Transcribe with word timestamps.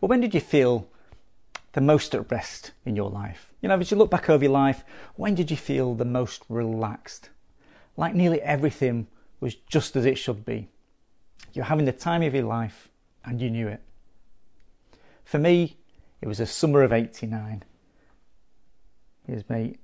Well, 0.00 0.08
when 0.08 0.20
did 0.20 0.34
you 0.34 0.40
feel 0.40 0.88
the 1.72 1.80
most 1.80 2.14
at 2.14 2.30
rest 2.30 2.72
in 2.84 2.96
your 2.96 3.10
life? 3.10 3.52
You 3.60 3.68
know, 3.68 3.78
as 3.78 3.90
you 3.90 3.96
look 3.96 4.10
back 4.10 4.30
over 4.30 4.44
your 4.44 4.52
life, 4.52 4.84
when 5.16 5.34
did 5.34 5.50
you 5.50 5.56
feel 5.56 5.94
the 5.94 6.04
most 6.04 6.42
relaxed? 6.48 7.30
Like 7.96 8.14
nearly 8.14 8.40
everything 8.42 9.08
was 9.40 9.54
just 9.54 9.96
as 9.96 10.06
it 10.06 10.18
should 10.18 10.44
be. 10.44 10.68
You're 11.52 11.64
having 11.64 11.84
the 11.84 11.92
time 11.92 12.22
of 12.22 12.34
your 12.34 12.44
life 12.44 12.88
and 13.24 13.40
you 13.40 13.50
knew 13.50 13.68
it. 13.68 13.82
For 15.24 15.38
me, 15.38 15.76
it 16.20 16.28
was 16.28 16.38
the 16.38 16.46
summer 16.46 16.82
of 16.82 16.92
89. 16.92 17.64
Here's 19.26 19.48
me. 19.50 19.76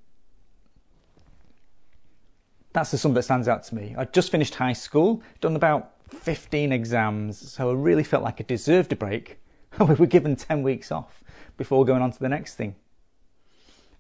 That's 2.73 2.91
the 2.91 2.99
summer 2.99 3.15
that 3.15 3.23
stands 3.23 3.47
out 3.47 3.63
to 3.65 3.75
me. 3.75 3.95
I'd 3.97 4.13
just 4.13 4.31
finished 4.31 4.57
high 4.57 4.73
school, 4.73 5.23
done 5.41 5.55
about 5.55 5.93
15 6.09 6.73
exams, 6.73 7.53
so 7.53 7.71
I 7.71 7.75
really 7.75 8.03
felt 8.03 8.23
like 8.23 8.41
I 8.41 8.45
deserved 8.45 8.93
a 8.93 8.97
break. 8.97 9.39
we 9.81 9.95
were 9.95 10.07
given 10.07 10.37
10 10.37 10.63
weeks 10.63 10.93
off 10.93 11.25
before 11.57 11.85
going 11.85 12.03
on 12.03 12.13
to 12.13 12.19
the 12.19 12.29
next 12.29 12.55
thing. 12.55 12.77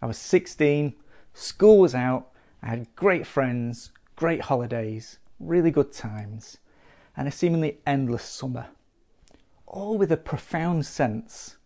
I 0.00 0.06
was 0.06 0.18
16, 0.18 0.94
school 1.32 1.78
was 1.78 1.94
out, 1.94 2.28
I 2.62 2.68
had 2.68 2.94
great 2.94 3.26
friends, 3.26 3.90
great 4.14 4.42
holidays, 4.42 5.18
really 5.40 5.70
good 5.70 5.92
times, 5.92 6.58
and 7.16 7.26
a 7.26 7.32
seemingly 7.32 7.78
endless 7.86 8.24
summer. 8.24 8.66
All 9.66 9.98
with 9.98 10.12
a 10.12 10.16
profound 10.16 10.86
sense 10.86 11.56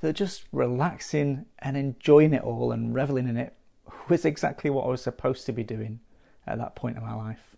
that 0.00 0.14
just 0.14 0.44
relaxing 0.50 1.44
and 1.58 1.76
enjoying 1.76 2.32
it 2.32 2.42
all 2.42 2.72
and 2.72 2.94
reveling 2.94 3.28
in 3.28 3.36
it 3.36 3.54
was 4.08 4.24
exactly 4.24 4.70
what 4.70 4.86
I 4.86 4.88
was 4.88 5.02
supposed 5.02 5.44
to 5.46 5.52
be 5.52 5.64
doing 5.64 6.00
at 6.46 6.58
that 6.58 6.76
point 6.76 6.96
in 6.96 7.02
my 7.02 7.14
life. 7.14 7.56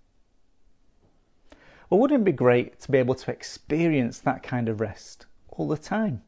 Well, 1.88 2.00
wouldn't 2.00 2.22
it 2.22 2.24
be 2.24 2.32
great 2.32 2.80
to 2.80 2.90
be 2.90 2.98
able 2.98 3.14
to 3.14 3.30
experience 3.30 4.18
that 4.18 4.42
kind 4.42 4.68
of 4.68 4.80
rest 4.80 5.26
all 5.56 5.68
the 5.68 5.76
time? 5.76 6.22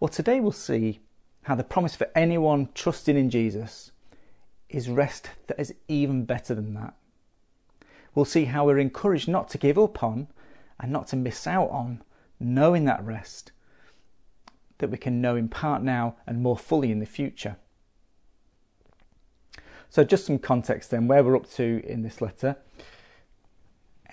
Well, 0.00 0.08
today 0.08 0.40
we'll 0.40 0.52
see 0.52 1.00
how 1.42 1.54
the 1.54 1.64
promise 1.64 1.96
for 1.96 2.10
anyone 2.14 2.68
trusting 2.74 3.16
in 3.16 3.30
Jesus 3.30 3.92
is 4.68 4.88
rest 4.88 5.30
that 5.46 5.60
is 5.60 5.74
even 5.88 6.24
better 6.24 6.54
than 6.54 6.74
that. 6.74 6.94
We'll 8.14 8.24
see 8.24 8.46
how 8.46 8.66
we're 8.66 8.78
encouraged 8.78 9.28
not 9.28 9.48
to 9.50 9.58
give 9.58 9.78
up 9.78 10.02
on 10.02 10.28
and 10.80 10.92
not 10.92 11.06
to 11.08 11.16
miss 11.16 11.46
out 11.46 11.70
on 11.70 12.02
knowing 12.40 12.84
that 12.84 13.04
rest 13.04 13.52
that 14.78 14.90
we 14.90 14.98
can 14.98 15.20
know 15.20 15.36
in 15.36 15.48
part 15.48 15.82
now 15.82 16.16
and 16.26 16.42
more 16.42 16.56
fully 16.56 16.90
in 16.90 16.98
the 16.98 17.06
future. 17.06 17.56
So, 19.88 20.04
just 20.04 20.26
some 20.26 20.38
context 20.38 20.90
then, 20.90 21.06
where 21.06 21.22
we're 21.22 21.36
up 21.36 21.48
to 21.52 21.82
in 21.86 22.02
this 22.02 22.20
letter 22.20 22.56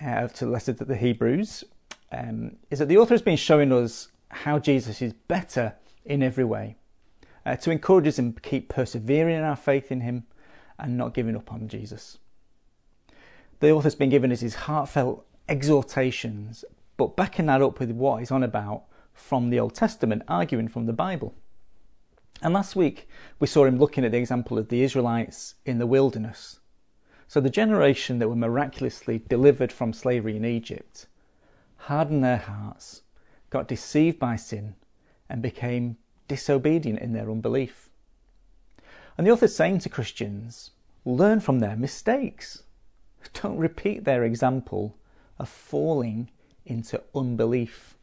uh, 0.00 0.28
to 0.28 0.46
the 0.46 0.50
letter 0.50 0.72
to 0.72 0.84
the 0.84 0.96
Hebrews 0.96 1.64
um, 2.14 2.56
is 2.70 2.78
that 2.78 2.88
the 2.88 2.98
author 2.98 3.14
has 3.14 3.22
been 3.22 3.36
showing 3.36 3.72
us 3.72 4.08
how 4.28 4.58
Jesus 4.58 5.02
is 5.02 5.12
better 5.12 5.74
in 6.04 6.22
every 6.22 6.44
way 6.44 6.76
uh, 7.46 7.56
to 7.56 7.70
encourage 7.70 8.06
us 8.06 8.18
and 8.18 8.40
keep 8.42 8.68
persevering 8.68 9.36
in 9.36 9.42
our 9.42 9.56
faith 9.56 9.90
in 9.90 10.00
Him 10.00 10.24
and 10.78 10.96
not 10.96 11.14
giving 11.14 11.36
up 11.36 11.52
on 11.52 11.68
Jesus. 11.68 12.18
The 13.60 13.70
author's 13.70 13.94
been 13.94 14.10
giving 14.10 14.32
us 14.32 14.40
his 14.40 14.54
heartfelt 14.54 15.24
exhortations, 15.48 16.64
but 16.96 17.16
backing 17.16 17.46
that 17.46 17.62
up 17.62 17.78
with 17.78 17.90
what 17.90 18.18
he's 18.18 18.30
on 18.30 18.42
about 18.42 18.84
from 19.12 19.50
the 19.50 19.60
Old 19.60 19.74
Testament, 19.74 20.22
arguing 20.28 20.68
from 20.68 20.86
the 20.86 20.92
Bible. 20.92 21.34
And 22.42 22.52
last 22.52 22.74
week 22.74 23.08
we 23.38 23.46
saw 23.46 23.64
him 23.64 23.78
looking 23.78 24.04
at 24.04 24.12
the 24.12 24.18
example 24.18 24.58
of 24.58 24.68
the 24.68 24.82
Israelites 24.82 25.54
in 25.64 25.78
the 25.78 25.86
wilderness. 25.86 26.60
So 27.28 27.40
the 27.40 27.50
generation 27.50 28.18
that 28.18 28.28
were 28.28 28.36
miraculously 28.36 29.22
delivered 29.28 29.72
from 29.72 29.92
slavery 29.92 30.36
in 30.36 30.44
Egypt 30.44 31.06
hardened 31.84 32.24
their 32.24 32.38
hearts, 32.38 33.02
got 33.50 33.68
deceived 33.68 34.18
by 34.18 34.36
sin, 34.36 34.74
and 35.28 35.42
became 35.42 35.98
disobedient 36.28 36.98
in 36.98 37.12
their 37.12 37.30
unbelief. 37.30 37.90
And 39.18 39.26
the 39.26 39.30
author's 39.30 39.54
saying 39.54 39.80
to 39.80 39.90
Christians, 39.90 40.70
learn 41.04 41.40
from 41.40 41.58
their 41.58 41.76
mistakes. 41.76 42.62
Don't 43.34 43.58
repeat 43.58 44.04
their 44.04 44.24
example 44.24 44.96
of 45.38 45.48
falling 45.48 46.30
into 46.64 47.02
unbelief. 47.14 47.98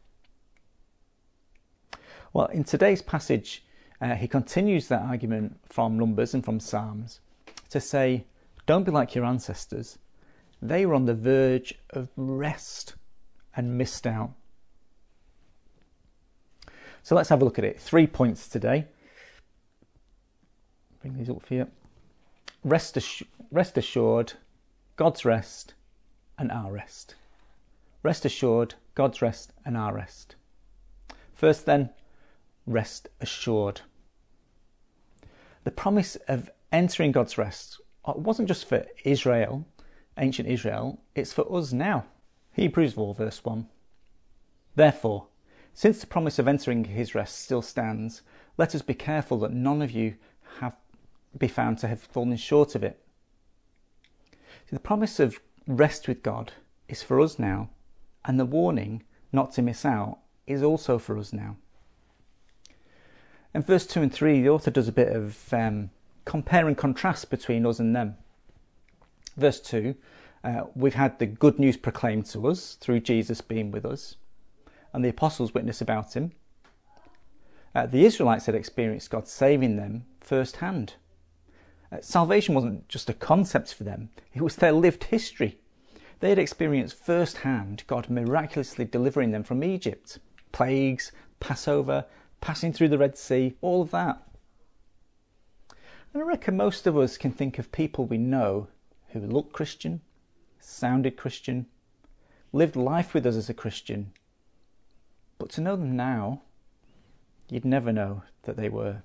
Well, 2.32 2.46
in 2.46 2.62
today's 2.62 3.02
passage, 3.02 3.64
uh, 4.00 4.14
he 4.14 4.28
continues 4.28 4.86
that 4.88 5.02
argument 5.02 5.58
from 5.64 5.98
Numbers 5.98 6.34
and 6.34 6.44
from 6.44 6.60
Psalms 6.60 7.18
to 7.70 7.80
say, 7.80 8.26
don't 8.66 8.84
be 8.84 8.92
like 8.92 9.16
your 9.16 9.24
ancestors. 9.24 9.98
They 10.60 10.86
were 10.86 10.94
on 10.94 11.06
the 11.06 11.14
verge 11.14 11.74
of 11.90 12.08
rest 12.16 12.94
and 13.56 13.78
missed 13.78 14.06
out. 14.06 14.32
So 17.02 17.14
let's 17.14 17.28
have 17.28 17.42
a 17.42 17.44
look 17.44 17.58
at 17.58 17.64
it. 17.64 17.80
Three 17.80 18.06
points 18.06 18.48
today. 18.48 18.86
Bring 21.00 21.16
these 21.16 21.28
up 21.28 21.42
for 21.42 21.54
you. 21.54 21.68
Rest, 22.62 22.94
assu- 22.94 23.26
rest 23.50 23.76
assured, 23.76 24.34
God's 24.96 25.24
rest 25.24 25.74
and 26.38 26.52
our 26.52 26.70
rest. 26.70 27.16
Rest 28.02 28.24
assured, 28.24 28.74
God's 28.94 29.20
rest 29.20 29.52
and 29.64 29.76
our 29.76 29.92
rest. 29.94 30.36
First, 31.34 31.66
then, 31.66 31.90
rest 32.66 33.08
assured 33.20 33.80
the 35.64 35.70
promise 35.70 36.16
of 36.28 36.50
entering 36.72 37.12
God's 37.12 37.38
rest 37.38 37.80
uh, 38.04 38.14
wasn't 38.16 38.48
just 38.48 38.68
for 38.68 38.84
Israel, 39.04 39.64
ancient 40.18 40.48
Israel, 40.48 41.00
it's 41.14 41.32
for 41.32 41.50
us 41.56 41.72
now. 41.72 42.04
Hebrews 42.52 42.94
4, 42.94 43.14
verse 43.14 43.44
1. 43.44 43.66
Therefore, 44.74 45.26
since 45.74 46.00
the 46.00 46.06
promise 46.06 46.38
of 46.38 46.46
entering 46.46 46.84
his 46.84 47.14
rest 47.14 47.40
still 47.40 47.62
stands, 47.62 48.22
let 48.58 48.74
us 48.74 48.82
be 48.82 48.94
careful 48.94 49.38
that 49.40 49.52
none 49.52 49.80
of 49.80 49.90
you 49.90 50.16
have 50.60 50.74
be 51.38 51.48
found 51.48 51.78
to 51.78 51.88
have 51.88 52.00
fallen 52.00 52.36
short 52.36 52.74
of 52.74 52.84
it. 52.84 53.02
The 54.70 54.80
promise 54.80 55.20
of 55.20 55.40
rest 55.66 56.08
with 56.08 56.22
God 56.22 56.52
is 56.88 57.02
for 57.02 57.20
us 57.20 57.38
now, 57.38 57.70
and 58.24 58.38
the 58.38 58.44
warning 58.44 59.02
not 59.32 59.52
to 59.52 59.62
miss 59.62 59.84
out 59.84 60.18
is 60.46 60.62
also 60.62 60.98
for 60.98 61.18
us 61.18 61.32
now. 61.32 61.56
In 63.54 63.62
verse 63.62 63.86
2 63.86 64.02
and 64.02 64.12
3, 64.12 64.42
the 64.42 64.48
author 64.48 64.70
does 64.70 64.88
a 64.88 64.92
bit 64.92 65.14
of 65.14 65.52
um, 65.52 65.90
compare 66.24 66.68
and 66.68 66.76
contrast 66.76 67.28
between 67.30 67.66
us 67.66 67.78
and 67.78 67.94
them. 67.94 68.16
Verse 69.36 69.60
2, 69.60 69.94
uh, 70.44 70.64
we've 70.74 70.94
had 70.94 71.18
the 71.18 71.26
good 71.26 71.58
news 71.58 71.76
proclaimed 71.76 72.26
to 72.26 72.48
us 72.48 72.74
through 72.74 73.00
Jesus 73.00 73.40
being 73.40 73.70
with 73.70 73.84
us, 73.84 74.16
and 74.92 75.04
the 75.04 75.08
apostles 75.08 75.54
witness 75.54 75.80
about 75.80 76.14
him. 76.14 76.32
Uh, 77.74 77.86
the 77.86 78.04
Israelites 78.04 78.46
had 78.46 78.54
experienced 78.54 79.10
God 79.10 79.28
saving 79.28 79.76
them 79.76 80.04
firsthand. 80.20 80.94
Uh, 81.90 81.98
salvation 82.00 82.54
wasn't 82.54 82.88
just 82.88 83.08
a 83.08 83.14
concept 83.14 83.72
for 83.72 83.84
them, 83.84 84.10
it 84.34 84.42
was 84.42 84.56
their 84.56 84.72
lived 84.72 85.04
history. 85.04 85.58
They 86.20 86.28
had 86.28 86.38
experienced 86.38 86.96
firsthand 86.96 87.82
God 87.86 88.08
miraculously 88.08 88.84
delivering 88.84 89.32
them 89.32 89.42
from 89.42 89.64
Egypt, 89.64 90.18
plagues, 90.52 91.10
Passover, 91.40 92.06
passing 92.40 92.72
through 92.72 92.88
the 92.88 92.98
Red 92.98 93.18
Sea, 93.18 93.56
all 93.60 93.82
of 93.82 93.90
that. 93.90 94.22
And 96.14 96.22
I 96.22 96.26
reckon 96.26 96.56
most 96.56 96.86
of 96.86 96.96
us 96.96 97.16
can 97.16 97.32
think 97.32 97.58
of 97.58 97.72
people 97.72 98.04
we 98.04 98.18
know 98.18 98.68
who 99.08 99.20
look 99.20 99.52
Christian, 99.52 100.00
sounded 100.62 101.16
Christian, 101.16 101.66
lived 102.52 102.76
life 102.76 103.14
with 103.14 103.26
us 103.26 103.36
as 103.36 103.48
a 103.48 103.54
Christian, 103.54 104.12
but 105.38 105.50
to 105.50 105.60
know 105.60 105.76
them 105.76 105.96
now, 105.96 106.42
you'd 107.48 107.64
never 107.64 107.92
know 107.92 108.22
that 108.42 108.56
they 108.56 108.68
were. 108.68 109.02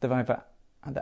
They've 0.00 0.12
either, 0.12 0.42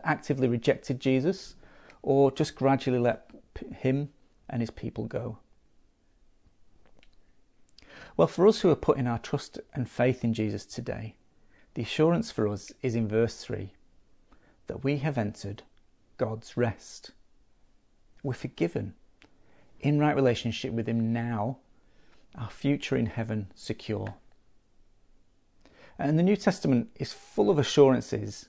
actively 0.03 0.49
rejected 0.49 0.99
Jesus 0.99 1.55
or 2.03 2.31
just 2.31 2.55
gradually 2.55 2.99
let 2.99 3.31
him 3.77 4.11
and 4.49 4.61
his 4.61 4.71
people 4.71 5.05
go. 5.05 5.39
Well, 8.17 8.29
for 8.29 8.47
us 8.47 8.61
who 8.61 8.71
are 8.71 8.77
putting 8.77 9.07
our 9.07 9.19
trust 9.19 9.59
and 9.75 9.89
faith 9.89 10.25
in 10.25 10.35
Jesus 10.35 10.65
today, 10.65 11.17
the 11.75 11.83
assurance 11.83 12.31
for 12.31 12.49
us 12.49 12.73
is 12.83 12.95
in 12.95 13.09
verse 13.09 13.43
3 13.43 13.73
that 14.67 14.85
we 14.85 14.99
have 14.99 15.19
entered 15.19 15.63
God's 16.17 16.57
rest. 16.57 17.11
We're 18.23 18.35
forgiven, 18.35 18.95
in 19.85 19.99
right 19.99 20.17
relationship 20.17 20.73
with 20.73 20.89
Him 20.89 21.13
now, 21.13 21.59
our 22.35 22.51
future 22.51 22.97
in 22.97 23.07
heaven 23.07 23.49
secure. 23.55 24.15
And 25.99 26.19
the 26.19 26.23
New 26.23 26.37
Testament 26.37 26.89
is 26.97 27.13
full 27.13 27.51
of 27.51 27.59
assurances 27.59 28.49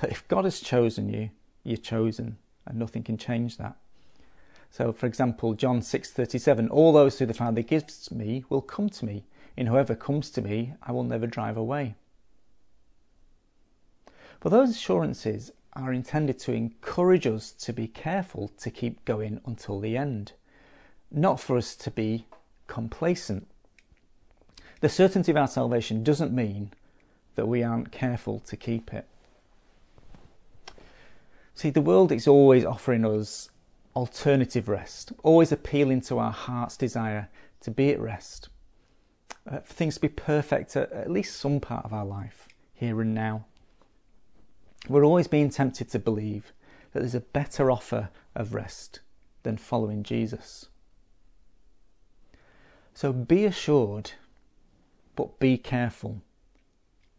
that 0.00 0.10
if 0.10 0.28
God 0.28 0.44
has 0.44 0.60
chosen 0.60 1.08
you, 1.08 1.30
you're 1.64 1.76
chosen, 1.78 2.36
and 2.66 2.78
nothing 2.78 3.02
can 3.02 3.16
change 3.16 3.56
that. 3.56 3.76
So, 4.70 4.92
for 4.92 5.06
example, 5.06 5.54
John 5.54 5.80
6:37, 5.80 6.68
all 6.68 6.92
those 6.92 7.18
who 7.18 7.26
the 7.26 7.34
Father 7.34 7.62
gives 7.62 8.10
me 8.10 8.44
will 8.48 8.60
come 8.60 8.90
to 8.90 9.04
me, 9.04 9.24
and 9.56 9.68
whoever 9.68 9.94
comes 9.94 10.30
to 10.30 10.42
me, 10.42 10.74
I 10.82 10.92
will 10.92 11.04
never 11.04 11.26
drive 11.26 11.56
away. 11.56 11.94
But 14.40 14.50
those 14.50 14.70
assurances 14.70 15.50
are 15.72 15.92
intended 15.92 16.38
to 16.40 16.52
encourage 16.52 17.26
us 17.26 17.52
to 17.52 17.72
be 17.72 17.88
careful 17.88 18.48
to 18.48 18.70
keep 18.70 19.04
going 19.04 19.40
until 19.46 19.80
the 19.80 19.96
end, 19.96 20.34
not 21.16 21.40
for 21.40 21.56
us 21.56 21.74
to 21.76 21.90
be 21.90 22.26
complacent. 22.66 23.46
The 24.80 24.88
certainty 24.88 25.30
of 25.30 25.36
our 25.36 25.48
salvation 25.48 26.02
doesn't 26.02 26.32
mean 26.32 26.72
that 27.36 27.46
we 27.46 27.62
aren't 27.62 27.92
careful 27.92 28.40
to 28.40 28.56
keep 28.56 28.92
it. 28.92 29.06
See, 31.54 31.70
the 31.70 31.80
world 31.80 32.10
is 32.10 32.26
always 32.26 32.64
offering 32.64 33.04
us 33.04 33.48
alternative 33.94 34.68
rest, 34.68 35.12
always 35.22 35.52
appealing 35.52 36.00
to 36.02 36.18
our 36.18 36.32
heart's 36.32 36.76
desire 36.76 37.28
to 37.60 37.70
be 37.70 37.90
at 37.90 38.00
rest, 38.00 38.48
uh, 39.50 39.60
for 39.60 39.72
things 39.72 39.94
to 39.94 40.00
be 40.00 40.08
perfect 40.08 40.76
at 40.76 40.90
at 40.92 41.10
least 41.10 41.36
some 41.36 41.60
part 41.60 41.84
of 41.84 41.92
our 41.92 42.04
life, 42.04 42.48
here 42.74 43.00
and 43.00 43.14
now. 43.14 43.44
We're 44.88 45.04
always 45.04 45.28
being 45.28 45.48
tempted 45.48 45.88
to 45.90 45.98
believe 45.98 46.52
that 46.92 47.00
there's 47.00 47.14
a 47.14 47.20
better 47.20 47.70
offer 47.70 48.10
of 48.34 48.52
rest 48.52 49.00
than 49.44 49.56
following 49.56 50.02
Jesus. 50.02 50.66
So 52.94 53.12
be 53.12 53.44
assured, 53.44 54.12
but 55.16 55.40
be 55.40 55.58
careful. 55.58 56.22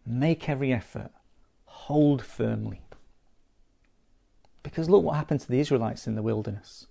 Make 0.05 0.47
every 0.47 0.71
effort, 0.71 1.11
hold 1.65 2.23
firmly. 2.23 2.81
Because 4.63 4.89
look 4.89 5.03
what 5.03 5.17
happened 5.17 5.41
to 5.41 5.47
the 5.47 5.59
Israelites 5.59 6.07
in 6.07 6.15
the 6.15 6.23
wilderness. 6.23 6.87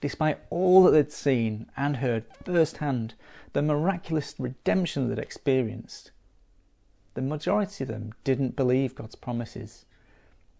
Despite 0.00 0.40
all 0.50 0.82
that 0.82 0.90
they'd 0.90 1.12
seen 1.12 1.70
and 1.76 1.96
heard 1.96 2.24
firsthand, 2.44 3.14
the 3.52 3.62
miraculous 3.62 4.34
redemption 4.38 5.08
they'd 5.08 5.18
experienced, 5.18 6.10
the 7.14 7.22
majority 7.22 7.84
of 7.84 7.88
them 7.88 8.12
didn't 8.24 8.56
believe 8.56 8.96
God's 8.96 9.14
promises. 9.14 9.86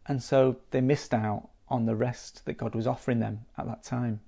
And 0.07 0.23
so 0.23 0.57
they 0.71 0.81
missed 0.81 1.13
out 1.13 1.49
on 1.69 1.85
the 1.85 1.97
rest 1.97 2.47
that 2.47 2.59
God 2.59 2.75
was 2.75 2.87
offering 2.87 3.19
them 3.19 3.41
at 3.59 3.67
that 3.67 3.83
time. 3.83 4.21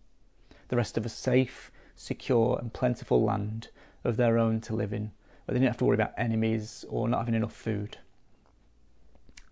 The 0.69 0.76
rest 0.76 0.99
of 0.99 1.06
a 1.06 1.09
safe, 1.09 1.70
secure, 1.97 2.59
and 2.61 2.73
plentiful 2.73 3.25
land 3.25 3.69
of 4.05 4.17
their 4.17 4.39
own 4.39 4.61
to 4.61 4.77
live 4.77 4.93
in, 4.93 5.11
where 5.45 5.55
they 5.55 5.55
didn't 5.55 5.71
have 5.71 5.79
to 5.79 5.85
worry 5.85 5.97
about 5.97 6.15
enemies 6.17 6.85
or 6.89 7.09
not 7.09 7.19
having 7.19 7.35
enough 7.35 7.55
food. 7.55 7.99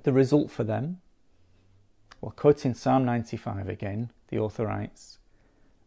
The 0.04 0.12
result 0.12 0.50
for 0.50 0.62
them 0.62 1.00
well, 2.24 2.32
quoting 2.34 2.72
Psalm 2.72 3.04
95 3.04 3.68
again, 3.68 4.10
the 4.28 4.38
author 4.38 4.64
writes, 4.64 5.18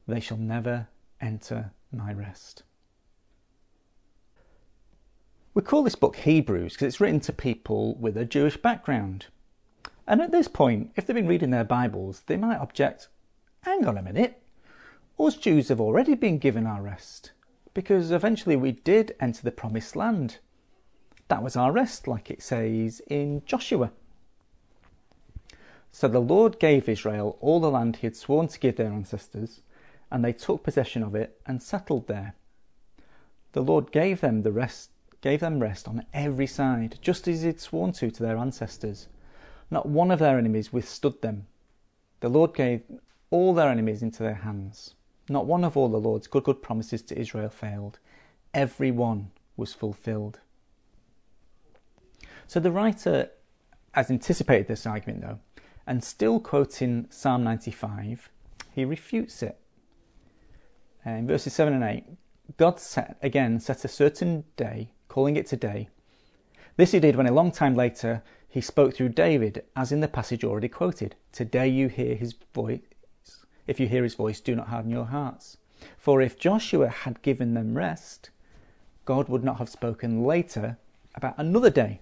They 0.08 0.20
shall 0.20 0.38
never 0.38 0.88
enter 1.20 1.72
my 1.92 2.14
rest. 2.14 2.62
We 5.56 5.64
call 5.64 5.82
this 5.82 5.96
book 5.96 6.18
Hebrews 6.18 6.74
because 6.74 6.86
it's 6.86 7.02
written 7.02 7.22
to 7.22 7.34
people 7.34 7.96
with 7.96 8.16
a 8.18 8.24
Jewish 8.24 8.56
background. 8.56 9.26
And 10.06 10.22
at 10.22 10.32
this 10.32 10.48
point, 10.48 10.92
if 10.96 11.08
they've 11.08 11.16
been 11.16 11.28
reading 11.28 11.50
their 11.50 11.64
Bibles, 11.64 12.22
they 12.28 12.38
might 12.38 12.60
object 12.60 13.08
hang 13.62 13.88
on 13.88 13.98
a 13.98 14.04
minute, 14.04 14.40
us 15.20 15.36
Jews 15.36 15.70
have 15.70 15.82
already 15.82 16.16
been 16.16 16.38
given 16.38 16.66
our 16.66 16.82
rest 16.82 17.32
because 17.74 18.12
eventually 18.12 18.56
we 18.56 18.72
did 18.72 19.16
enter 19.20 19.42
the 19.44 19.52
promised 19.52 19.96
land. 19.96 20.40
That 21.28 21.44
was 21.44 21.56
our 21.56 21.72
rest, 21.72 22.08
like 22.08 22.32
it 22.32 22.42
says 22.42 23.02
in 23.08 23.44
Joshua 23.46 23.92
so 26.00 26.08
the 26.08 26.20
Lord 26.20 26.60
gave 26.60 26.88
Israel 26.88 27.40
all 27.42 27.60
the 27.60 27.72
land 27.72 27.96
he 27.96 28.06
had 28.06 28.16
sworn 28.16 28.48
to 28.50 28.60
give 28.60 28.76
their 28.76 28.92
ancestors, 28.92 29.62
and 30.12 30.24
they 30.24 30.32
took 30.32 30.62
possession 30.62 31.02
of 31.02 31.16
it 31.16 31.42
and 31.48 31.60
settled 31.60 32.06
there. 32.06 32.36
The 33.54 33.64
Lord 33.64 33.92
gave 33.92 34.22
them 34.22 34.44
the 34.44 34.52
rest 34.52 34.92
gave 35.22 35.40
them 35.40 35.60
rest 35.60 35.88
on 35.88 36.06
every 36.14 36.46
side, 36.46 37.00
just 37.02 37.28
as 37.28 37.42
he 37.42 37.48
had 37.48 37.60
sworn 37.60 37.94
to 37.94 38.12
to 38.12 38.22
their 38.22 38.38
ancestors. 38.38 39.08
Not 39.72 39.88
one 39.88 40.12
of 40.12 40.20
their 40.20 40.38
enemies 40.38 40.72
withstood 40.72 41.20
them. 41.24 41.48
The 42.20 42.30
Lord 42.30 42.54
gave 42.54 42.84
all 43.32 43.56
their 43.56 43.70
enemies 43.70 44.04
into 44.04 44.22
their 44.22 44.36
hands. 44.36 44.94
Not 45.30 45.46
one 45.46 45.64
of 45.64 45.76
all 45.76 45.90
the 45.90 45.98
Lord's 45.98 46.28
good 46.28 46.44
good 46.44 46.62
promises 46.62 47.02
to 47.04 47.20
Israel 47.20 47.50
failed. 47.50 48.00
Every 48.54 48.92
one 48.92 49.32
was 49.56 49.74
fulfilled. 49.74 50.40
So 52.48 52.60
the 52.60 52.72
writer 52.72 53.32
has 53.92 54.10
anticipated 54.10 54.68
this 54.68 54.86
argument 54.86 55.22
though 55.22 55.40
and 55.88 56.04
still 56.04 56.40
quoting 56.40 57.08
Psalm 57.10 57.46
95, 57.46 58.30
he 58.76 58.84
refutes 58.84 59.42
it. 59.42 59.58
Uh, 61.06 61.12
in 61.12 61.28
verses 61.28 61.54
7 61.54 61.74
and 61.74 61.84
8, 61.84 62.04
God 62.58 62.80
set, 62.80 63.18
again 63.22 63.60
set 63.62 63.86
a 63.86 63.88
certain 63.88 64.44
day, 64.58 64.90
calling 65.08 65.38
it 65.38 65.48
today. 65.48 65.88
This 66.76 66.92
he 66.92 67.00
did 67.00 67.16
when 67.16 67.26
a 67.26 67.32
long 67.32 67.52
time 67.52 67.74
later 67.74 68.22
he 68.50 68.60
spoke 68.60 68.94
through 68.94 69.10
David, 69.10 69.64
as 69.76 69.92
in 69.92 70.02
the 70.02 70.08
passage 70.08 70.44
already 70.44 70.68
quoted. 70.68 71.16
Today 71.32 71.70
you 71.70 71.88
hear 71.88 72.16
his 72.16 72.36
voice. 72.54 72.82
If 73.68 73.80
you 73.80 73.88
hear 73.88 74.04
his 74.04 74.16
voice, 74.16 74.40
do 74.40 74.56
not 74.56 74.70
harden 74.70 74.92
your 74.92 75.06
hearts. 75.06 75.58
For 75.98 76.22
if 76.22 76.40
Joshua 76.40 76.88
had 76.88 77.22
given 77.22 77.54
them 77.54 77.78
rest, 77.78 78.30
God 79.06 79.30
would 79.30 79.44
not 79.44 79.58
have 79.58 79.70
spoken 79.70 80.24
later 80.24 80.78
about 81.14 81.36
another 81.38 81.70
day. 81.70 82.00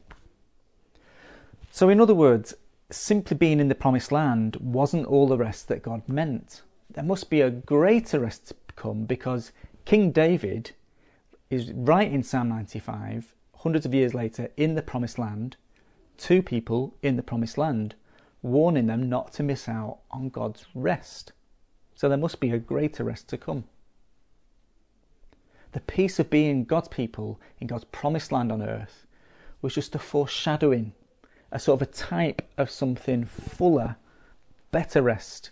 So, 1.71 1.89
in 1.89 2.00
other 2.00 2.15
words, 2.15 2.53
simply 2.89 3.35
being 3.35 3.59
in 3.59 3.67
the 3.67 3.75
promised 3.75 4.12
land 4.12 4.56
wasn't 4.57 5.07
all 5.07 5.27
the 5.27 5.38
rest 5.38 5.67
that 5.67 5.83
God 5.83 6.07
meant. 6.07 6.62
There 6.89 7.03
must 7.03 7.29
be 7.29 7.41
a 7.41 7.50
greater 7.50 8.19
rest 8.19 8.47
to 8.47 8.73
come 8.75 9.06
because 9.06 9.51
King 9.85 10.11
David 10.11 10.71
is 11.50 11.71
right 11.71 12.11
in 12.11 12.23
Psalm 12.23 12.50
95, 12.50 13.33
hundreds 13.57 13.85
of 13.85 13.94
years 13.94 14.13
later, 14.13 14.50
in 14.56 14.75
the 14.75 14.81
promised 14.81 15.19
land, 15.19 15.57
two 16.18 16.41
people 16.41 16.95
in 17.01 17.18
the 17.18 17.23
promised 17.23 17.57
land, 17.57 17.95
warning 18.41 18.88
them 18.88 19.09
not 19.09 19.33
to 19.33 19.44
miss 19.44 19.68
out 19.68 20.00
on 20.11 20.29
God's 20.29 20.65
rest. 20.73 21.33
So 21.95 22.07
there 22.09 22.18
must 22.18 22.39
be 22.39 22.51
a 22.51 22.59
greater 22.59 23.03
rest 23.03 23.27
to 23.30 23.38
come. 23.38 23.63
The 25.71 25.80
peace 25.81 26.19
of 26.19 26.30
being 26.30 26.65
God's 26.65 26.88
people 26.88 27.39
in 27.59 27.68
God's 27.68 27.86
promised 27.86 28.31
land 28.31 28.51
on 28.51 28.62
earth 28.62 29.07
was 29.62 29.74
just 29.74 29.95
a 29.95 30.00
foreshadowing 30.00 30.94
a 31.51 31.59
sort 31.59 31.81
of 31.81 31.88
a 31.88 31.92
type 31.92 32.42
of 32.57 32.69
something 32.69 33.24
fuller, 33.24 33.95
better 34.71 35.01
rest. 35.01 35.50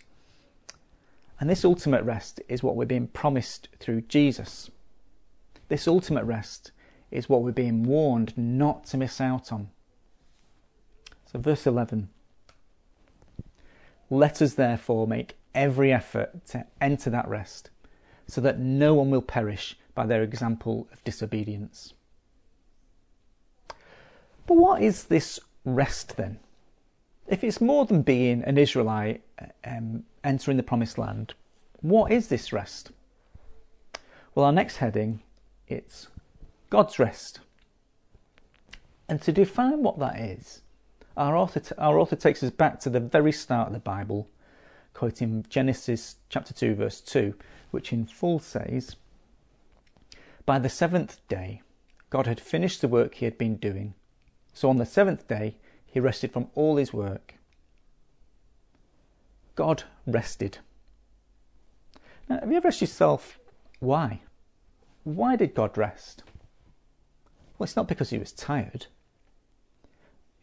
And 1.40 1.48
this 1.48 1.64
ultimate 1.64 2.04
rest 2.04 2.42
is 2.46 2.62
what 2.62 2.76
we're 2.76 2.84
being 2.84 3.08
promised 3.08 3.68
through 3.80 4.02
Jesus. 4.02 4.70
This 5.68 5.88
ultimate 5.88 6.24
rest 6.24 6.72
is 7.10 7.28
what 7.28 7.42
we're 7.42 7.52
being 7.52 7.84
warned 7.84 8.36
not 8.36 8.84
to 8.86 8.98
miss 8.98 9.18
out 9.18 9.50
on. 9.50 9.70
So, 11.32 11.38
verse 11.38 11.66
11 11.66 12.10
Let 14.10 14.42
us 14.42 14.54
therefore 14.54 15.06
make 15.06 15.36
every 15.54 15.92
effort 15.92 16.46
to 16.46 16.66
enter 16.80 17.10
that 17.10 17.28
rest, 17.28 17.70
so 18.26 18.40
that 18.40 18.58
no 18.58 18.94
one 18.94 19.10
will 19.10 19.22
perish 19.22 19.76
by 19.94 20.06
their 20.06 20.22
example 20.22 20.88
of 20.92 21.04
disobedience. 21.04 21.94
But 24.46 24.56
what 24.56 24.82
is 24.82 25.04
this 25.04 25.40
rest 25.64 26.16
then? 26.16 26.38
If 27.26 27.42
it's 27.42 27.60
more 27.60 27.86
than 27.86 28.02
being 28.02 28.42
an 28.44 28.58
Israelite 28.58 29.22
um, 29.64 30.04
entering 30.22 30.56
the 30.56 30.62
promised 30.62 30.98
land, 30.98 31.34
what 31.80 32.12
is 32.12 32.28
this 32.28 32.52
rest? 32.52 32.90
Well, 34.34 34.46
our 34.46 34.52
next 34.52 34.76
heading, 34.76 35.22
it's 35.68 36.08
God's 36.68 36.98
rest. 36.98 37.40
And 39.08 39.22
to 39.22 39.32
define 39.32 39.82
what 39.82 39.98
that 39.98 40.18
is, 40.18 40.62
our 41.16 41.36
author, 41.36 41.60
t- 41.60 41.74
our 41.78 41.98
author 41.98 42.16
takes 42.16 42.42
us 42.42 42.50
back 42.50 42.80
to 42.80 42.90
the 42.90 43.00
very 43.00 43.32
start 43.32 43.68
of 43.68 43.72
the 43.74 43.78
Bible, 43.78 44.28
quoting 44.94 45.44
Genesis 45.48 46.16
chapter 46.30 46.54
2, 46.54 46.74
verse 46.74 47.00
2, 47.00 47.34
which 47.70 47.92
in 47.92 48.06
full 48.06 48.38
says, 48.38 48.96
By 50.46 50.58
the 50.58 50.68
seventh 50.68 51.20
day, 51.28 51.62
God 52.10 52.26
had 52.26 52.40
finished 52.40 52.80
the 52.80 52.88
work 52.88 53.16
he 53.16 53.26
had 53.26 53.36
been 53.36 53.56
doing 53.56 53.94
so 54.54 54.70
on 54.70 54.76
the 54.76 54.86
seventh 54.86 55.26
day, 55.26 55.56
he 55.84 55.98
rested 55.98 56.32
from 56.32 56.46
all 56.54 56.76
his 56.76 56.92
work. 56.92 57.34
God 59.56 59.82
rested. 60.06 60.58
Now, 62.28 62.38
have 62.38 62.50
you 62.50 62.56
ever 62.56 62.68
asked 62.68 62.80
yourself 62.80 63.38
why? 63.80 64.22
Why 65.02 65.36
did 65.36 65.54
God 65.54 65.76
rest? 65.76 66.22
Well, 67.58 67.64
it's 67.64 67.76
not 67.76 67.88
because 67.88 68.10
he 68.10 68.18
was 68.18 68.32
tired. 68.32 68.86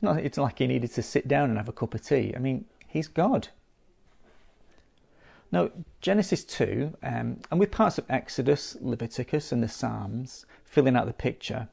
It's 0.03 0.37
not 0.37 0.43
like 0.43 0.59
he 0.59 0.67
needed 0.67 0.91
to 0.91 1.01
sit 1.01 1.27
down 1.27 1.49
and 1.49 1.57
have 1.57 1.69
a 1.69 1.73
cup 1.73 1.93
of 1.93 2.01
tea. 2.01 2.33
I 2.35 2.39
mean, 2.39 2.65
he's 2.87 3.07
God. 3.07 3.49
Now, 5.51 5.69
Genesis 5.99 6.45
2, 6.45 6.97
um, 7.03 7.39
and 7.51 7.59
with 7.59 7.71
parts 7.71 7.97
of 7.97 8.05
Exodus, 8.09 8.77
Leviticus, 8.79 9.51
and 9.51 9.61
the 9.61 9.67
Psalms 9.67 10.45
filling 10.63 10.95
out 10.95 11.07
the 11.07 11.13
picture, 11.13 11.67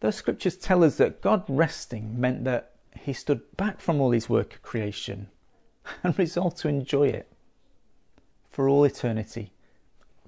those 0.00 0.16
scriptures 0.16 0.56
tell 0.56 0.84
us 0.84 0.96
that 0.96 1.22
God 1.22 1.44
resting 1.48 2.20
meant 2.20 2.44
that 2.44 2.72
he 3.00 3.14
stood 3.14 3.40
back 3.56 3.80
from 3.80 4.00
all 4.00 4.10
his 4.10 4.28
work 4.28 4.54
of 4.54 4.62
creation 4.62 5.28
and 6.02 6.18
resolved 6.18 6.58
to 6.58 6.68
enjoy 6.68 7.08
it 7.08 7.32
for 8.50 8.68
all 8.68 8.84
eternity, 8.84 9.52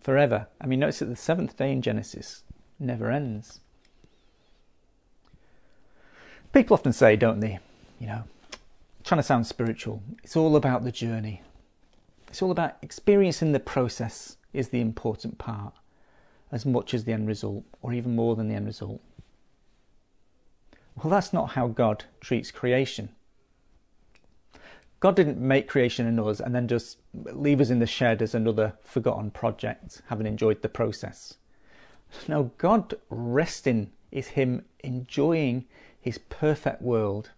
forever. 0.00 0.46
I 0.60 0.66
mean, 0.66 0.80
notice 0.80 1.00
that 1.00 1.06
the 1.06 1.16
seventh 1.16 1.58
day 1.58 1.70
in 1.70 1.82
Genesis 1.82 2.42
never 2.78 3.10
ends. 3.10 3.60
People 6.54 6.74
often 6.74 6.94
say, 6.94 7.16
don't 7.16 7.40
they, 7.40 7.58
you 8.00 8.06
know, 8.06 8.24
trying 9.04 9.18
to 9.18 9.22
sound 9.22 9.46
spiritual, 9.46 10.02
it's 10.24 10.36
all 10.36 10.56
about 10.56 10.84
the 10.84 10.92
journey. 10.92 11.42
It's 12.28 12.42
all 12.42 12.50
about 12.50 12.76
experiencing 12.82 13.52
the 13.52 13.60
process 13.60 14.36
is 14.52 14.68
the 14.68 14.80
important 14.80 15.38
part. 15.38 15.74
as 16.52 16.64
much 16.64 16.94
as 16.94 17.04
the 17.04 17.12
end 17.12 17.26
result, 17.28 17.64
or 17.82 17.92
even 17.92 18.14
more 18.14 18.36
than 18.36 18.48
the 18.48 18.54
end 18.54 18.66
result. 18.66 19.00
Well, 20.96 21.10
that's 21.10 21.32
not 21.32 21.50
how 21.50 21.68
God 21.68 22.04
treats 22.20 22.50
creation. 22.50 23.10
God 25.00 25.14
didn't 25.14 25.38
make 25.38 25.68
creation 25.68 26.06
in 26.06 26.18
us 26.18 26.40
and 26.40 26.54
then 26.54 26.68
just 26.68 26.98
leave 27.14 27.60
us 27.60 27.68
in 27.68 27.80
the 27.80 27.86
shed 27.86 28.22
as 28.22 28.34
another 28.34 28.72
forgotten 28.82 29.30
project, 29.30 30.00
having 30.06 30.26
enjoyed 30.26 30.62
the 30.62 30.68
process. 30.68 31.34
No, 32.28 32.50
God 32.56 32.94
resting 33.10 33.90
is 34.10 34.28
Him 34.28 34.64
enjoying 34.80 35.66
His 36.00 36.18
perfect 36.18 36.80
world, 36.80 37.30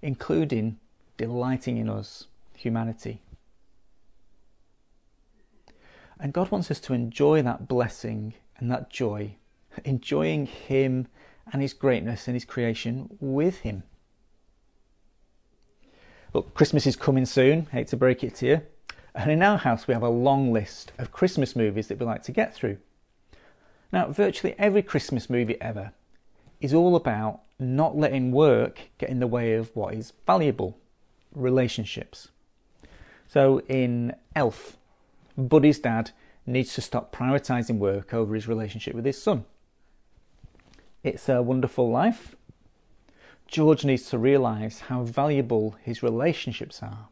including 0.00 0.78
delighting 1.16 1.78
in 1.78 1.88
us, 1.88 2.26
humanity. 2.54 3.20
And 6.22 6.32
God 6.32 6.52
wants 6.52 6.70
us 6.70 6.78
to 6.82 6.94
enjoy 6.94 7.42
that 7.42 7.66
blessing 7.66 8.34
and 8.56 8.70
that 8.70 8.90
joy, 8.90 9.34
enjoying 9.84 10.46
Him 10.46 11.08
and 11.52 11.60
His 11.60 11.74
greatness 11.74 12.28
and 12.28 12.36
His 12.36 12.44
creation 12.44 13.08
with 13.18 13.58
Him. 13.58 13.82
Look, 16.32 16.54
Christmas 16.54 16.86
is 16.86 16.94
coming 16.94 17.26
soon. 17.26 17.66
Hate 17.72 17.88
to 17.88 17.96
break 17.96 18.22
it 18.22 18.36
to 18.36 18.46
you. 18.46 18.60
And 19.16 19.32
in 19.32 19.42
our 19.42 19.58
house, 19.58 19.88
we 19.88 19.94
have 19.94 20.04
a 20.04 20.08
long 20.08 20.52
list 20.52 20.92
of 20.96 21.10
Christmas 21.10 21.56
movies 21.56 21.88
that 21.88 21.98
we 21.98 22.06
like 22.06 22.22
to 22.22 22.32
get 22.32 22.54
through. 22.54 22.78
Now, 23.92 24.06
virtually 24.06 24.54
every 24.60 24.82
Christmas 24.82 25.28
movie 25.28 25.60
ever 25.60 25.90
is 26.60 26.72
all 26.72 26.94
about 26.94 27.40
not 27.58 27.96
letting 27.96 28.30
work 28.30 28.78
get 28.96 29.10
in 29.10 29.18
the 29.18 29.26
way 29.26 29.54
of 29.54 29.74
what 29.74 29.92
is 29.94 30.12
valuable 30.24 30.78
relationships. 31.34 32.28
So, 33.26 33.58
in 33.68 34.14
Elf, 34.36 34.78
Buddy's 35.36 35.78
dad 35.78 36.10
needs 36.46 36.74
to 36.74 36.80
stop 36.80 37.14
prioritising 37.14 37.78
work 37.78 38.12
over 38.12 38.34
his 38.34 38.48
relationship 38.48 38.94
with 38.94 39.04
his 39.04 39.22
son. 39.22 39.44
It's 41.02 41.28
a 41.28 41.42
Wonderful 41.42 41.90
Life 41.90 42.36
George 43.52 43.84
needs 43.84 44.08
to 44.08 44.16
realise 44.16 44.80
how 44.80 45.02
valuable 45.02 45.76
his 45.82 46.02
relationships 46.02 46.82
are. 46.82 47.08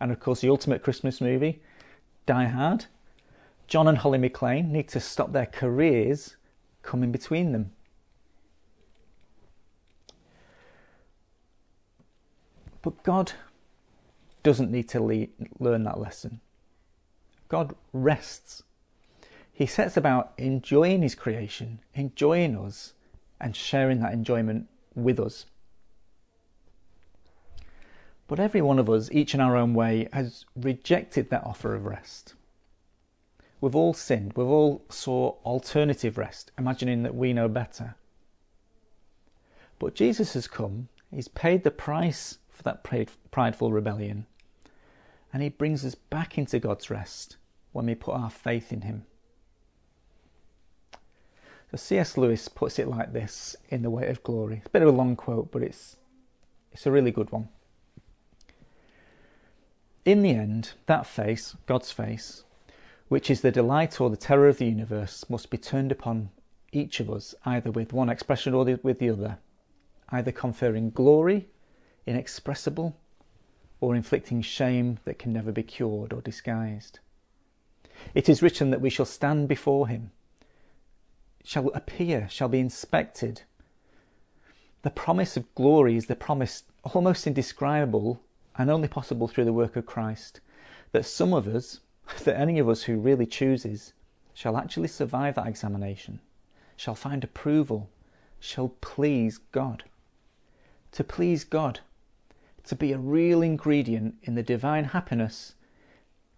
And 0.00 0.10
of 0.10 0.18
course, 0.18 0.40
the 0.40 0.48
ultimate 0.48 0.82
Christmas 0.82 1.20
movie, 1.20 1.60
Die 2.24 2.46
Hard. 2.46 2.86
John 3.66 3.86
and 3.86 3.98
Holly 3.98 4.18
McClane 4.18 4.70
need 4.70 4.88
to 4.88 4.98
stop 4.98 5.32
their 5.32 5.44
careers 5.44 6.36
coming 6.80 7.12
between 7.12 7.52
them. 7.52 7.72
But 12.80 13.02
God 13.02 13.32
doesn't 14.42 14.70
need 14.70 14.88
to 14.88 15.02
le- 15.02 15.26
learn 15.58 15.84
that 15.84 16.00
lesson. 16.00 16.40
God 17.48 17.74
rests. 17.92 18.62
He 19.52 19.66
sets 19.66 19.96
about 19.96 20.32
enjoying 20.36 21.02
His 21.02 21.14
creation, 21.14 21.80
enjoying 21.94 22.56
us, 22.56 22.92
and 23.40 23.54
sharing 23.54 24.00
that 24.00 24.12
enjoyment 24.12 24.68
with 24.94 25.20
us. 25.20 25.46
But 28.28 28.40
every 28.40 28.60
one 28.60 28.78
of 28.78 28.90
us, 28.90 29.08
each 29.12 29.34
in 29.34 29.40
our 29.40 29.56
own 29.56 29.72
way, 29.72 30.08
has 30.12 30.44
rejected 30.56 31.30
that 31.30 31.44
offer 31.44 31.74
of 31.74 31.84
rest. 31.84 32.34
We've 33.60 33.76
all 33.76 33.94
sinned. 33.94 34.32
We've 34.34 34.46
all 34.46 34.84
sought 34.88 35.38
alternative 35.44 36.18
rest, 36.18 36.50
imagining 36.58 37.02
that 37.04 37.14
we 37.14 37.32
know 37.32 37.48
better. 37.48 37.94
But 39.78 39.94
Jesus 39.94 40.34
has 40.34 40.48
come, 40.48 40.88
He's 41.10 41.28
paid 41.28 41.62
the 41.62 41.70
price 41.70 42.38
for 42.50 42.62
that 42.64 42.84
prideful 43.30 43.72
rebellion, 43.72 44.26
and 45.32 45.42
He 45.42 45.48
brings 45.48 45.84
us 45.84 45.94
back 45.94 46.38
into 46.38 46.58
God's 46.58 46.90
rest 46.90 47.36
when 47.72 47.86
we 47.86 47.94
put 47.94 48.14
our 48.14 48.30
faith 48.30 48.72
in 48.72 48.82
Him. 48.82 49.06
So 51.70 51.76
C.S. 51.76 52.16
Lewis 52.16 52.48
puts 52.48 52.78
it 52.78 52.88
like 52.88 53.12
this 53.12 53.56
in 53.68 53.82
The 53.82 53.90
Weight 53.90 54.08
of 54.08 54.22
Glory. 54.22 54.58
It's 54.58 54.66
a 54.66 54.70
bit 54.70 54.82
of 54.82 54.88
a 54.88 54.96
long 54.96 55.16
quote, 55.16 55.50
but 55.50 55.62
it's 55.62 55.96
it's 56.72 56.86
a 56.86 56.92
really 56.92 57.10
good 57.10 57.32
one. 57.32 57.48
In 60.04 60.22
the 60.22 60.30
end, 60.30 60.74
that 60.86 61.06
face, 61.06 61.56
God's 61.66 61.90
face, 61.90 62.44
which 63.08 63.30
is 63.30 63.40
the 63.40 63.50
delight 63.50 64.00
or 64.00 64.10
the 64.10 64.16
terror 64.16 64.48
of 64.48 64.58
the 64.58 64.66
universe, 64.66 65.28
must 65.28 65.50
be 65.50 65.58
turned 65.58 65.90
upon 65.90 66.30
each 66.72 67.00
of 67.00 67.10
us, 67.10 67.34
either 67.44 67.70
with 67.70 67.92
one 67.92 68.08
expression 68.08 68.54
or 68.54 68.64
with 68.82 68.98
the 68.98 69.10
other, 69.10 69.38
either 70.10 70.30
conferring 70.30 70.90
glory, 70.90 71.48
inexpressible, 72.06 72.96
or 73.80 73.94
inflicting 73.94 74.42
shame 74.42 74.98
that 75.04 75.18
can 75.18 75.32
never 75.32 75.52
be 75.52 75.62
cured 75.62 76.12
or 76.12 76.20
disguised. 76.20 76.98
It 78.14 78.28
is 78.28 78.42
written 78.42 78.70
that 78.70 78.80
we 78.80 78.90
shall 78.90 79.06
stand 79.06 79.48
before 79.48 79.88
him 79.88 80.10
shall 81.46 81.68
appear, 81.74 82.28
shall 82.28 82.48
be 82.48 82.58
inspected. 82.58 83.42
The 84.82 84.90
promise 84.90 85.36
of 85.36 85.54
glory 85.54 85.96
is 85.96 86.06
the 86.06 86.16
promise 86.16 86.64
almost 86.82 87.24
indescribable 87.24 88.20
and 88.58 88.68
only 88.68 88.88
possible 88.88 89.28
through 89.28 89.44
the 89.44 89.52
work 89.52 89.76
of 89.76 89.86
Christ. 89.86 90.40
That 90.90 91.06
some 91.06 91.32
of 91.32 91.46
us, 91.46 91.78
that 92.24 92.36
any 92.36 92.58
of 92.58 92.68
us 92.68 92.82
who 92.82 92.98
really 92.98 93.26
chooses, 93.26 93.92
shall 94.34 94.56
actually 94.56 94.88
survive 94.88 95.36
that 95.36 95.46
examination, 95.46 96.18
shall 96.76 96.96
find 96.96 97.22
approval, 97.22 97.88
shall 98.40 98.70
please 98.80 99.38
God. 99.38 99.84
To 100.92 101.04
please 101.04 101.44
God, 101.44 101.78
to 102.66 102.74
be 102.74 102.92
a 102.92 102.98
real 102.98 103.42
ingredient 103.42 104.16
in 104.22 104.34
the 104.34 104.42
divine 104.42 104.84
happiness, 104.84 105.54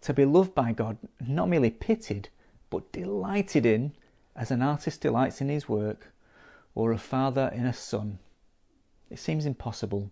to 0.03 0.15
be 0.15 0.25
loved 0.25 0.55
by 0.55 0.73
God, 0.73 0.99
not 1.21 1.49
merely 1.49 1.71
pitied, 1.71 2.29
but 2.71 2.93
delighted 2.93 3.67
in 3.67 3.93
as 4.37 4.51
an 4.51 4.63
artist 4.63 5.01
delights 5.01 5.41
in 5.41 5.49
his 5.49 5.69
work, 5.69 6.13
or 6.75 6.93
a 6.93 6.99
father 6.99 7.51
in 7.55 7.67
a 7.67 7.73
son. 7.73 8.19
It 9.11 9.19
seems 9.19 9.47
impossible, 9.47 10.11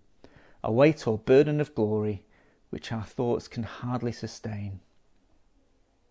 a 0.65 0.73
weight 0.73 1.07
or 1.07 1.19
burden 1.19 1.61
of 1.61 1.75
glory 1.75 2.25
which 2.71 2.91
our 2.91 3.05
thoughts 3.05 3.47
can 3.47 3.63
hardly 3.63 4.11
sustain. 4.11 4.81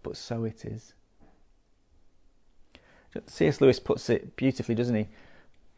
But 0.03 0.15
so 0.15 0.45
it 0.45 0.63
is. 0.63 0.93
C.S. 3.27 3.59
Lewis 3.59 3.79
puts 3.79 4.09
it 4.09 4.35
beautifully, 4.35 4.75
doesn't 4.75 4.95
he? 4.95 5.07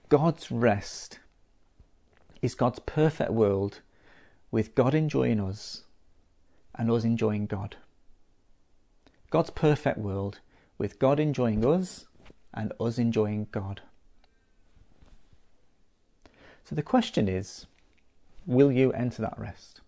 God's 0.10 0.52
rest 0.52 1.20
is 2.42 2.56
God's 2.56 2.80
perfect 2.80 3.32
world 3.32 3.82
with 4.52 4.76
God 4.76 4.94
enjoying 4.94 5.40
us 5.40 5.84
and 6.76 6.92
us 6.92 7.04
enjoying 7.04 7.46
God. 7.46 7.76
God's 9.30 9.50
perfect 9.50 9.98
world 9.98 10.40
with 10.78 11.00
God 11.00 11.20
enjoying 11.20 11.66
us 11.66 12.06
and 12.54 12.72
us 12.80 12.98
enjoying 12.98 13.48
God. 13.52 13.82
So 16.64 16.76
the 16.76 16.84
question 16.84 17.28
is 17.28 17.66
will 18.46 18.72
you 18.72 18.92
enter 18.94 19.22
that 19.22 19.38
rest? 19.38 19.82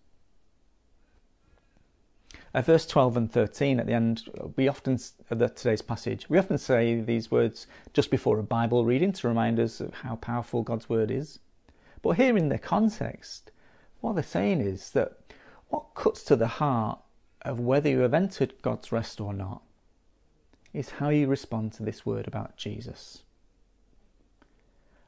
At 2.52 2.66
verse 2.66 2.84
12 2.86 3.16
and 3.16 3.32
13 3.32 3.78
at 3.78 3.86
the 3.86 3.92
end, 3.92 4.24
we 4.56 4.66
often, 4.66 4.98
of 5.30 5.54
today's 5.54 5.82
passage, 5.82 6.28
we 6.28 6.36
often 6.36 6.58
say 6.58 7.00
these 7.00 7.30
words 7.30 7.68
just 7.92 8.10
before 8.10 8.38
a 8.40 8.42
Bible 8.42 8.84
reading 8.84 9.12
to 9.12 9.28
remind 9.28 9.60
us 9.60 9.80
of 9.80 9.94
how 9.94 10.16
powerful 10.16 10.62
God's 10.62 10.88
word 10.88 11.12
is. 11.12 11.38
But 12.02 12.16
here 12.16 12.36
in 12.36 12.48
the 12.48 12.58
context, 12.58 13.52
what 14.00 14.14
they're 14.14 14.22
saying 14.22 14.60
is 14.60 14.90
that 14.90 15.18
what 15.68 15.94
cuts 15.94 16.22
to 16.24 16.36
the 16.36 16.46
heart 16.46 16.98
of 17.42 17.60
whether 17.60 17.88
you 17.88 18.00
have 18.00 18.14
entered 18.14 18.54
God's 18.62 18.92
rest 18.92 19.20
or 19.20 19.32
not 19.32 19.62
is 20.72 20.90
how 20.90 21.08
you 21.08 21.26
respond 21.26 21.72
to 21.72 21.82
this 21.82 22.06
word 22.06 22.26
about 22.26 22.56
Jesus. 22.56 23.22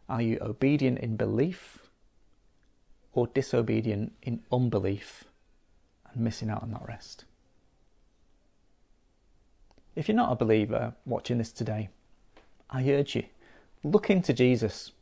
Are 0.08 0.22
you 0.22 0.38
obedient 0.40 0.98
in 0.98 1.16
belief 1.16 1.78
or 3.12 3.26
disobedient 3.28 4.12
in 4.22 4.42
unbelief 4.50 5.24
and 6.12 6.24
missing 6.24 6.50
out 6.50 6.62
on 6.62 6.72
that 6.72 6.86
rest? 6.86 7.24
If 9.94 10.08
you're 10.08 10.16
not 10.16 10.32
a 10.32 10.36
believer 10.36 10.94
watching 11.04 11.38
this 11.38 11.52
today, 11.52 11.90
I 12.70 12.88
urge 12.90 13.14
you, 13.14 13.24
look 13.84 14.10
into 14.10 14.32
Jesus. 14.32 14.92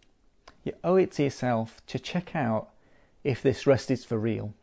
You 0.64 0.74
owe 0.82 0.96
it 0.96 1.12
to 1.12 1.22
yourself 1.22 1.80
to 1.86 1.98
check 1.98 2.34
out 2.34 2.70
if 3.24 3.42
this 3.42 3.66
rest 3.66 3.90
is 3.90 4.04
for 4.04 4.18
real, 4.18 4.54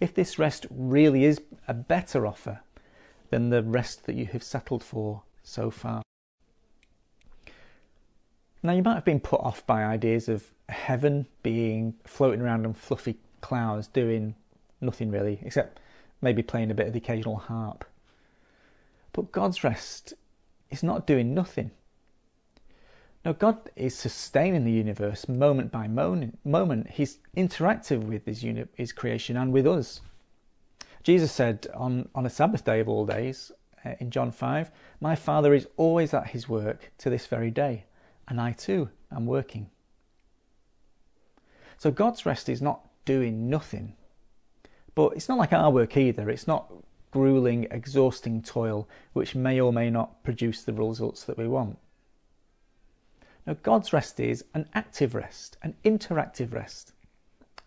if 0.00 0.14
this 0.14 0.38
rest 0.38 0.66
really 0.70 1.24
is 1.24 1.40
a 1.66 1.74
better 1.74 2.26
offer 2.26 2.60
than 3.30 3.50
the 3.50 3.62
rest 3.62 4.06
that 4.06 4.14
you 4.14 4.26
have 4.26 4.42
settled 4.42 4.82
for 4.82 5.22
so 5.42 5.70
far. 5.70 6.02
Now, 8.62 8.72
you 8.72 8.82
might 8.82 8.94
have 8.94 9.04
been 9.04 9.20
put 9.20 9.40
off 9.40 9.64
by 9.66 9.84
ideas 9.84 10.28
of 10.28 10.50
heaven 10.68 11.26
being 11.42 11.94
floating 12.04 12.40
around 12.40 12.66
on 12.66 12.74
fluffy 12.74 13.16
clouds 13.40 13.86
doing 13.86 14.34
nothing 14.80 15.10
really, 15.10 15.38
except 15.42 15.80
maybe 16.20 16.42
playing 16.42 16.70
a 16.70 16.74
bit 16.74 16.86
of 16.86 16.92
the 16.92 16.98
occasional 16.98 17.36
harp. 17.36 17.84
But 19.12 19.32
God's 19.32 19.62
rest 19.62 20.14
is 20.70 20.82
not 20.82 21.06
doing 21.06 21.34
nothing. 21.34 21.70
No, 23.24 23.32
God 23.32 23.70
is 23.76 23.96
sustaining 23.96 24.64
the 24.64 24.72
universe 24.72 25.28
moment 25.28 25.72
by 25.72 25.88
moment. 25.88 26.38
moment. 26.44 26.90
He's 26.90 27.18
interactive 27.36 28.04
with 28.04 28.24
his, 28.24 28.42
uni- 28.42 28.66
his 28.74 28.92
creation 28.92 29.36
and 29.36 29.52
with 29.52 29.66
us. 29.66 30.00
Jesus 31.02 31.32
said 31.32 31.66
on, 31.74 32.08
on 32.14 32.26
a 32.26 32.30
Sabbath 32.30 32.64
day 32.64 32.80
of 32.80 32.88
all 32.88 33.06
days, 33.06 33.50
uh, 33.84 33.94
in 34.00 34.10
John 34.10 34.30
5, 34.30 34.70
My 35.00 35.14
Father 35.14 35.54
is 35.54 35.66
always 35.76 36.14
at 36.14 36.28
his 36.28 36.48
work 36.48 36.92
to 36.98 37.10
this 37.10 37.26
very 37.26 37.50
day, 37.50 37.84
and 38.26 38.40
I 38.40 38.52
too 38.52 38.90
am 39.12 39.26
working. 39.26 39.70
So 41.78 41.90
God's 41.90 42.26
rest 42.26 42.48
is 42.48 42.60
not 42.60 42.84
doing 43.04 43.48
nothing, 43.48 43.94
but 44.94 45.12
it's 45.14 45.28
not 45.28 45.38
like 45.38 45.52
our 45.52 45.70
work 45.70 45.96
either. 45.96 46.28
It's 46.28 46.48
not 46.48 46.72
grueling, 47.10 47.66
exhausting 47.70 48.42
toil 48.42 48.88
which 49.12 49.34
may 49.34 49.60
or 49.60 49.72
may 49.72 49.90
not 49.90 50.22
produce 50.24 50.62
the 50.62 50.72
results 50.72 51.24
that 51.24 51.38
we 51.38 51.48
want. 51.48 51.78
Now, 53.48 53.56
God's 53.62 53.94
rest 53.94 54.20
is 54.20 54.44
an 54.52 54.68
active 54.74 55.14
rest, 55.14 55.56
an 55.62 55.74
interactive 55.82 56.52
rest, 56.52 56.92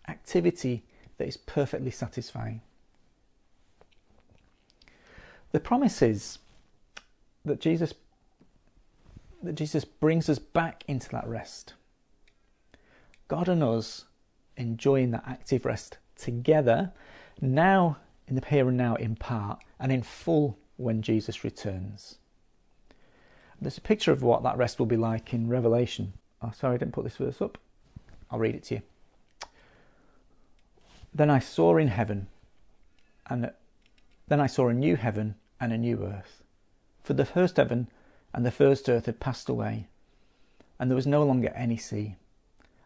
activity 0.06 0.84
that 1.18 1.26
is 1.26 1.36
perfectly 1.36 1.90
satisfying. 1.90 2.60
The 5.50 5.58
promise 5.58 6.00
is 6.00 6.38
that 7.44 7.60
Jesus 7.60 7.94
that 9.42 9.56
Jesus 9.56 9.84
brings 9.84 10.28
us 10.28 10.38
back 10.38 10.84
into 10.86 11.08
that 11.08 11.26
rest. 11.26 11.74
God 13.26 13.48
and 13.48 13.60
us 13.64 14.04
enjoying 14.56 15.10
that 15.10 15.24
active 15.26 15.64
rest 15.64 15.98
together, 16.14 16.92
now 17.40 17.96
in 18.28 18.36
the 18.36 18.46
here 18.46 18.68
and 18.68 18.76
now 18.76 18.94
in 18.94 19.16
part, 19.16 19.60
and 19.80 19.90
in 19.90 20.02
full 20.02 20.56
when 20.76 21.02
Jesus 21.02 21.42
returns. 21.42 22.18
There's 23.62 23.78
a 23.78 23.82
picture 23.82 24.10
of 24.10 24.24
what 24.24 24.42
that 24.42 24.56
rest 24.56 24.80
will 24.80 24.86
be 24.86 24.96
like 24.96 25.32
in 25.32 25.48
Revelation. 25.48 26.14
Oh, 26.42 26.50
sorry, 26.50 26.74
I 26.74 26.78
didn't 26.78 26.94
put 26.94 27.04
this 27.04 27.16
verse 27.16 27.40
up. 27.40 27.58
I'll 28.28 28.40
read 28.40 28.56
it 28.56 28.64
to 28.64 28.74
you. 28.74 28.82
Then 31.14 31.30
I 31.30 31.38
saw 31.38 31.76
in 31.76 31.88
heaven, 31.88 32.26
and 33.26 33.52
then 34.26 34.40
I 34.40 34.48
saw 34.48 34.68
a 34.68 34.74
new 34.74 34.96
heaven 34.96 35.36
and 35.60 35.72
a 35.72 35.78
new 35.78 36.04
earth. 36.04 36.42
For 37.04 37.14
the 37.14 37.24
first 37.24 37.56
heaven 37.56 37.88
and 38.34 38.44
the 38.44 38.50
first 38.50 38.88
earth 38.88 39.06
had 39.06 39.20
passed 39.20 39.48
away, 39.48 39.86
and 40.80 40.90
there 40.90 40.96
was 40.96 41.06
no 41.06 41.22
longer 41.22 41.52
any 41.54 41.76
sea. 41.76 42.16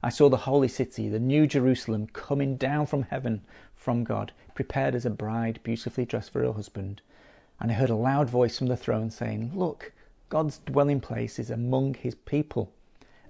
I 0.02 0.10
saw 0.10 0.28
the 0.28 0.36
holy 0.36 0.68
city, 0.68 1.08
the 1.08 1.18
new 1.18 1.46
Jerusalem, 1.46 2.08
coming 2.08 2.56
down 2.56 2.84
from 2.84 3.04
heaven 3.04 3.42
from 3.74 4.04
God, 4.04 4.32
prepared 4.54 4.94
as 4.94 5.06
a 5.06 5.10
bride 5.10 5.60
beautifully 5.62 6.04
dressed 6.04 6.32
for 6.32 6.42
her 6.42 6.52
husband. 6.52 7.00
And 7.60 7.70
I 7.70 7.74
heard 7.74 7.88
a 7.88 7.94
loud 7.94 8.28
voice 8.28 8.58
from 8.58 8.66
the 8.66 8.76
throne 8.76 9.10
saying, 9.10 9.52
Look, 9.54 9.92
God's 10.28 10.58
dwelling 10.58 11.00
place 11.00 11.38
is 11.38 11.50
among 11.50 11.94
his 11.94 12.14
people, 12.14 12.72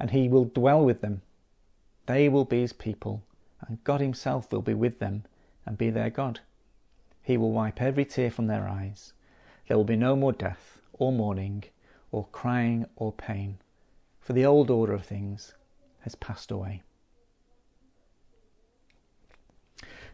and 0.00 0.10
he 0.10 0.28
will 0.28 0.46
dwell 0.46 0.84
with 0.84 1.00
them. 1.02 1.22
They 2.06 2.28
will 2.28 2.44
be 2.44 2.60
his 2.60 2.72
people, 2.72 3.22
and 3.66 3.82
God 3.84 4.00
himself 4.00 4.50
will 4.50 4.62
be 4.62 4.74
with 4.74 4.98
them 4.98 5.24
and 5.66 5.76
be 5.76 5.90
their 5.90 6.10
God. 6.10 6.40
He 7.22 7.36
will 7.36 7.52
wipe 7.52 7.82
every 7.82 8.04
tear 8.04 8.30
from 8.30 8.46
their 8.46 8.68
eyes. 8.68 9.12
There 9.66 9.76
will 9.76 9.84
be 9.84 9.96
no 9.96 10.16
more 10.16 10.32
death, 10.32 10.78
or 10.92 11.12
mourning, 11.12 11.64
or 12.12 12.26
crying, 12.32 12.86
or 12.96 13.12
pain, 13.12 13.58
for 14.20 14.32
the 14.32 14.46
old 14.46 14.70
order 14.70 14.94
of 14.94 15.04
things 15.04 15.54
has 16.00 16.14
passed 16.14 16.50
away. 16.50 16.82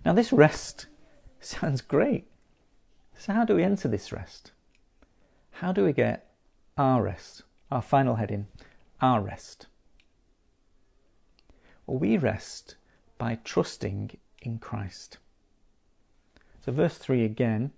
Now, 0.04 0.14
this 0.14 0.32
rest 0.32 0.86
sounds 1.40 1.80
great. 1.80 2.26
So, 3.16 3.32
how 3.34 3.44
do 3.44 3.54
we 3.54 3.62
enter 3.62 3.88
this 3.88 4.10
rest? 4.10 4.50
How 5.50 5.70
do 5.70 5.84
we 5.84 5.92
get 5.92 6.31
our 6.76 7.02
rest, 7.02 7.42
our 7.70 7.82
final 7.82 8.16
heading, 8.16 8.46
our 9.00 9.20
rest. 9.20 9.66
Well, 11.86 11.98
we 11.98 12.16
rest 12.16 12.76
by 13.18 13.38
trusting 13.44 14.16
in 14.40 14.58
Christ. 14.58 15.18
So, 16.64 16.72
verse 16.72 16.96
3 16.98 17.24
again. 17.24 17.72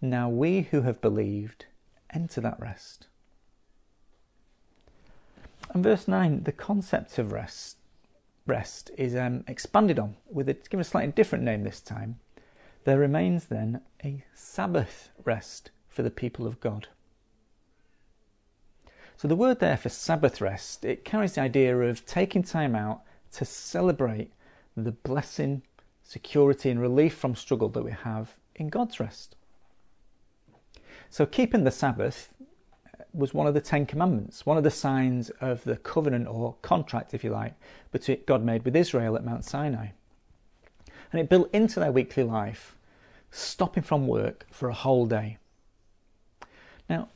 Now 0.00 0.28
we 0.28 0.62
who 0.62 0.82
have 0.82 1.00
believed 1.00 1.66
enter 2.10 2.40
that 2.40 2.60
rest. 2.60 3.06
And 5.74 5.82
verse 5.82 6.08
9, 6.08 6.44
the 6.44 6.52
concept 6.52 7.18
of 7.18 7.32
rest, 7.32 7.76
rest 8.46 8.90
is 8.96 9.14
um, 9.14 9.44
expanded 9.46 9.98
on 9.98 10.16
with 10.30 10.48
a 10.48 10.54
given 10.54 10.80
a 10.80 10.84
slightly 10.84 11.12
different 11.12 11.44
name 11.44 11.62
this 11.62 11.80
time. 11.80 12.20
There 12.84 12.98
remains 12.98 13.46
then 13.46 13.82
a 14.02 14.24
Sabbath 14.34 15.10
rest 15.24 15.70
for 15.88 16.02
the 16.02 16.10
people 16.10 16.46
of 16.46 16.60
God. 16.60 16.88
So 19.18 19.26
the 19.26 19.34
word 19.34 19.58
there 19.58 19.76
for 19.76 19.88
Sabbath 19.88 20.40
rest, 20.40 20.84
it 20.84 21.04
carries 21.04 21.32
the 21.32 21.40
idea 21.40 21.76
of 21.76 22.06
taking 22.06 22.44
time 22.44 22.76
out 22.76 23.02
to 23.32 23.44
celebrate 23.44 24.30
the 24.76 24.92
blessing, 24.92 25.62
security, 26.04 26.70
and 26.70 26.80
relief 26.80 27.14
from 27.14 27.34
struggle 27.34 27.68
that 27.70 27.82
we 27.82 27.90
have 27.90 28.36
in 28.54 28.68
God's 28.68 29.00
rest. 29.00 29.34
So 31.10 31.26
keeping 31.26 31.64
the 31.64 31.72
Sabbath 31.72 32.32
uh, 32.40 33.02
was 33.12 33.34
one 33.34 33.48
of 33.48 33.54
the 33.54 33.60
Ten 33.60 33.86
Commandments, 33.86 34.46
one 34.46 34.56
of 34.56 34.62
the 34.62 34.70
signs 34.70 35.30
of 35.40 35.64
the 35.64 35.78
covenant 35.78 36.28
or 36.28 36.54
contract, 36.62 37.12
if 37.12 37.24
you 37.24 37.30
like, 37.30 37.54
between 37.90 38.20
God 38.24 38.44
made 38.44 38.64
with 38.64 38.76
Israel 38.76 39.16
at 39.16 39.24
Mount 39.24 39.44
Sinai. 39.44 39.88
And 41.10 41.20
it 41.20 41.28
built 41.28 41.52
into 41.52 41.80
their 41.80 41.90
weekly 41.90 42.22
life, 42.22 42.76
stopping 43.32 43.82
from 43.82 44.06
work 44.06 44.46
for 44.52 44.68
a 44.68 44.74
whole 44.74 45.06
day. 45.06 45.38
Now, 46.88 47.08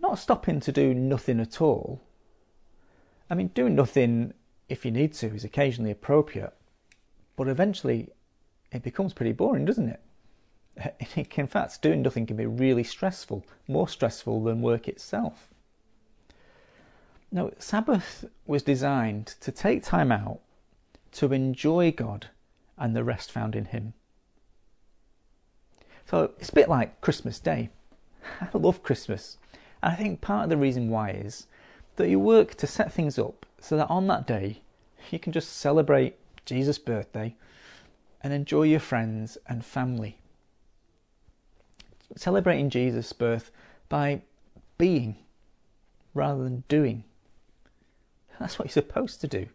not 0.00 0.18
stopping 0.18 0.60
to 0.60 0.72
do 0.72 0.94
nothing 0.94 1.40
at 1.40 1.60
all. 1.60 2.02
I 3.28 3.34
mean, 3.34 3.48
doing 3.48 3.74
nothing 3.74 4.34
if 4.68 4.84
you 4.84 4.90
need 4.90 5.12
to 5.14 5.26
is 5.34 5.44
occasionally 5.44 5.90
appropriate, 5.90 6.52
but 7.36 7.48
eventually 7.48 8.08
it 8.72 8.82
becomes 8.82 9.12
pretty 9.12 9.32
boring, 9.32 9.64
doesn't 9.64 9.88
it? 9.88 10.00
In 11.36 11.46
fact, 11.46 11.82
doing 11.82 12.02
nothing 12.02 12.26
can 12.26 12.36
be 12.36 12.46
really 12.46 12.84
stressful, 12.84 13.44
more 13.68 13.88
stressful 13.88 14.44
than 14.44 14.62
work 14.62 14.88
itself. 14.88 15.48
Now, 17.32 17.50
Sabbath 17.58 18.24
was 18.46 18.62
designed 18.62 19.26
to 19.40 19.52
take 19.52 19.82
time 19.82 20.10
out 20.10 20.40
to 21.12 21.32
enjoy 21.32 21.92
God 21.92 22.28
and 22.76 22.94
the 22.94 23.04
rest 23.04 23.30
found 23.30 23.54
in 23.54 23.66
Him. 23.66 23.94
So 26.06 26.32
it's 26.38 26.48
a 26.48 26.54
bit 26.54 26.68
like 26.68 27.00
Christmas 27.00 27.38
Day. 27.38 27.70
I 28.40 28.48
love 28.54 28.82
Christmas. 28.82 29.38
I 29.82 29.94
think 29.94 30.20
part 30.20 30.44
of 30.44 30.50
the 30.50 30.56
reason 30.56 30.90
why 30.90 31.10
is 31.10 31.46
that 31.96 32.08
you 32.08 32.18
work 32.18 32.54
to 32.56 32.66
set 32.66 32.92
things 32.92 33.18
up 33.18 33.46
so 33.60 33.76
that 33.76 33.90
on 33.90 34.06
that 34.08 34.26
day 34.26 34.60
you 35.10 35.18
can 35.18 35.32
just 35.32 35.56
celebrate 35.56 36.16
Jesus' 36.44 36.78
birthday 36.78 37.34
and 38.22 38.32
enjoy 38.32 38.64
your 38.64 38.80
friends 38.80 39.38
and 39.46 39.64
family. 39.64 40.18
Celebrating 42.16 42.70
Jesus' 42.70 43.12
birth 43.12 43.50
by 43.88 44.22
being 44.78 45.16
rather 46.14 46.42
than 46.42 46.64
doing. 46.68 47.04
That's 48.38 48.58
what 48.58 48.66
you're 48.66 48.72
supposed 48.72 49.20
to 49.20 49.28
do. 49.28 49.46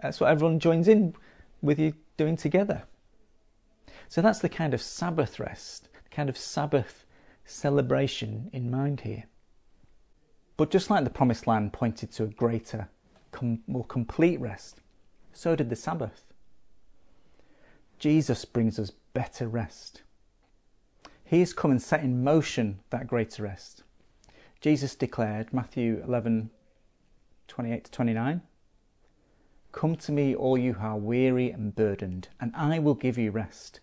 That's 0.00 0.20
what 0.20 0.30
everyone 0.30 0.60
joins 0.60 0.88
in 0.88 1.14
with 1.62 1.78
you 1.78 1.94
doing 2.16 2.36
together. 2.36 2.84
So 4.08 4.20
that's 4.22 4.40
the 4.40 4.48
kind 4.48 4.74
of 4.74 4.82
Sabbath 4.82 5.38
rest, 5.38 5.88
the 6.04 6.10
kind 6.10 6.28
of 6.28 6.36
Sabbath 6.36 7.04
celebration 7.44 8.50
in 8.52 8.70
mind 8.70 9.00
here. 9.00 9.24
But 10.60 10.68
just 10.68 10.90
like 10.90 11.04
the 11.04 11.08
promised 11.08 11.46
land 11.46 11.72
pointed 11.72 12.12
to 12.12 12.24
a 12.24 12.26
greater, 12.26 12.90
com- 13.32 13.62
more 13.66 13.86
complete 13.86 14.38
rest, 14.38 14.82
so 15.32 15.56
did 15.56 15.70
the 15.70 15.74
Sabbath. 15.74 16.22
Jesus 17.98 18.44
brings 18.44 18.78
us 18.78 18.92
better 19.14 19.48
rest. 19.48 20.02
He 21.24 21.40
has 21.40 21.54
come 21.54 21.70
and 21.70 21.80
set 21.80 22.04
in 22.04 22.22
motion 22.22 22.80
that 22.90 23.06
greater 23.06 23.44
rest. 23.44 23.84
Jesus 24.60 24.94
declared, 24.94 25.50
Matthew 25.50 26.02
11 26.06 26.50
28 27.48 27.84
to 27.84 27.90
29, 27.90 28.42
Come 29.72 29.96
to 29.96 30.12
me, 30.12 30.34
all 30.34 30.58
you 30.58 30.74
who 30.74 30.86
are 30.86 30.98
weary 30.98 31.50
and 31.50 31.74
burdened, 31.74 32.28
and 32.38 32.54
I 32.54 32.80
will 32.80 32.92
give 32.92 33.16
you 33.16 33.30
rest. 33.30 33.80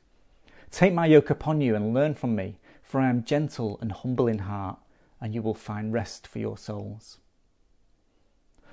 Take 0.70 0.94
my 0.94 1.08
yoke 1.08 1.32
upon 1.32 1.60
you 1.60 1.76
and 1.76 1.96
learn 1.96 2.14
from 2.14 2.36
me, 2.36 2.60
for 2.84 3.02
I 3.02 3.10
am 3.10 3.24
gentle 3.24 3.80
and 3.82 3.92
humble 3.92 4.28
in 4.28 4.38
heart 4.38 4.78
and 5.20 5.34
you 5.34 5.42
will 5.42 5.54
find 5.54 5.94
rest 5.94 6.28
for 6.28 6.40
your 6.40 6.58
souls. 6.58 7.20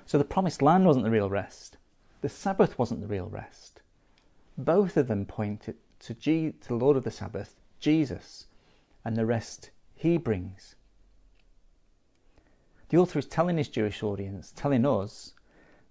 So 0.05 0.17
the 0.17 0.23
promised 0.23 0.61
land 0.61 0.85
wasn't 0.85 1.05
the 1.05 1.11
real 1.11 1.29
rest. 1.29 1.77
The 2.21 2.29
Sabbath 2.29 2.77
wasn't 2.77 3.01
the 3.01 3.07
real 3.07 3.27
rest. 3.27 3.81
Both 4.57 4.97
of 4.97 5.07
them 5.07 5.25
pointed 5.25 5.75
to, 5.99 6.13
G- 6.13 6.53
to 6.61 6.67
the 6.67 6.75
Lord 6.75 6.97
of 6.97 7.03
the 7.03 7.11
Sabbath, 7.11 7.55
Jesus, 7.79 8.47
and 9.03 9.15
the 9.15 9.25
rest 9.25 9.71
he 9.95 10.17
brings. 10.17 10.75
The 12.89 12.97
author 12.97 13.19
is 13.19 13.25
telling 13.25 13.57
his 13.57 13.67
Jewish 13.67 14.03
audience, 14.03 14.53
telling 14.55 14.85
us, 14.85 15.33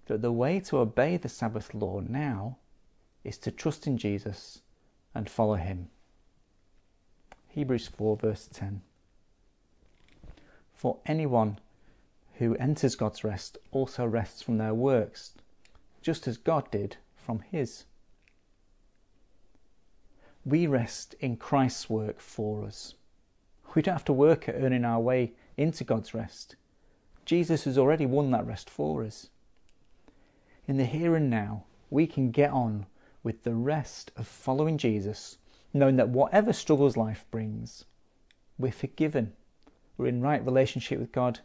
that 0.07 0.23
the 0.23 0.33
way 0.33 0.61
to 0.61 0.79
obey 0.79 1.17
the 1.17 1.29
Sabbath 1.29 1.75
law 1.75 2.01
now 2.01 2.59
is 3.25 3.39
to 3.39 3.51
trust 3.51 3.87
in 3.87 3.97
Jesus 3.97 4.61
and 5.15 5.29
follow 5.29 5.55
him. 5.55 5.89
Hebrews 7.49 7.89
4, 7.89 8.17
verse 8.17 8.49
10 8.53 8.83
for 10.85 10.99
anyone 11.07 11.59
who 12.35 12.55
enters 12.57 12.95
God's 12.95 13.25
rest 13.25 13.57
also 13.73 14.05
rests 14.05 14.43
from 14.43 14.59
their 14.59 14.75
works, 14.75 15.33
just 16.03 16.29
as 16.29 16.37
God 16.37 16.71
did 16.71 16.99
from 17.17 17.39
his. 17.39 17.87
We 20.45 20.67
rest 20.67 21.15
in 21.21 21.39
Christ's 21.39 21.89
work 21.89 22.21
for 22.21 22.67
us. 22.67 22.93
We 23.75 23.81
don't 23.81 23.95
have 23.95 24.05
to 24.05 24.13
work 24.13 24.47
at 24.47 24.57
earning 24.57 24.85
our 24.85 25.01
way 25.01 25.33
into 25.57 25.85
God's 25.85 26.13
rest. 26.13 26.55
Jesus 27.25 27.65
has 27.65 27.79
already 27.79 28.05
won 28.05 28.31
that 28.33 28.47
rest 28.47 28.69
for 28.69 29.05
us. 29.05 29.31
In 30.69 30.77
the 30.77 30.85
here 30.85 31.17
and 31.17 31.31
now, 31.31 31.65
we 31.89 32.07
can 32.07 32.31
get 32.31 32.51
on 32.51 32.85
with 33.23 33.43
the 33.45 33.55
rest 33.55 34.13
of 34.19 34.27
following 34.27 34.77
Jesus, 34.77 35.39
knowing 35.73 35.97
that 35.97 36.11
whatever 36.11 36.53
struggles 36.53 36.95
life 36.95 37.25
brings, 37.31 37.87
we're 38.59 38.71
forgiven, 38.71 39.33
we're 39.97 40.09
in 40.09 40.21
right 40.21 40.45
relationship 40.45 40.99
with 40.99 41.13
God, 41.13 41.41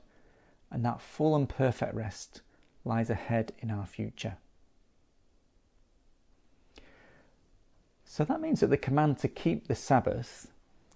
and 0.71 0.83
that 0.85 1.01
full 1.01 1.35
and 1.35 1.47
perfect 1.47 1.93
rest 1.93 2.41
lies 2.85 3.09
ahead 3.09 3.53
in 3.59 3.71
our 3.71 3.85
future. 3.85 4.37
So 8.03 8.23
that 8.25 8.41
means 8.41 8.59
that 8.59 8.71
the 8.71 8.77
command 8.77 9.19
to 9.19 9.27
keep 9.27 9.67
the 9.67 9.75
Sabbath, 9.75 10.51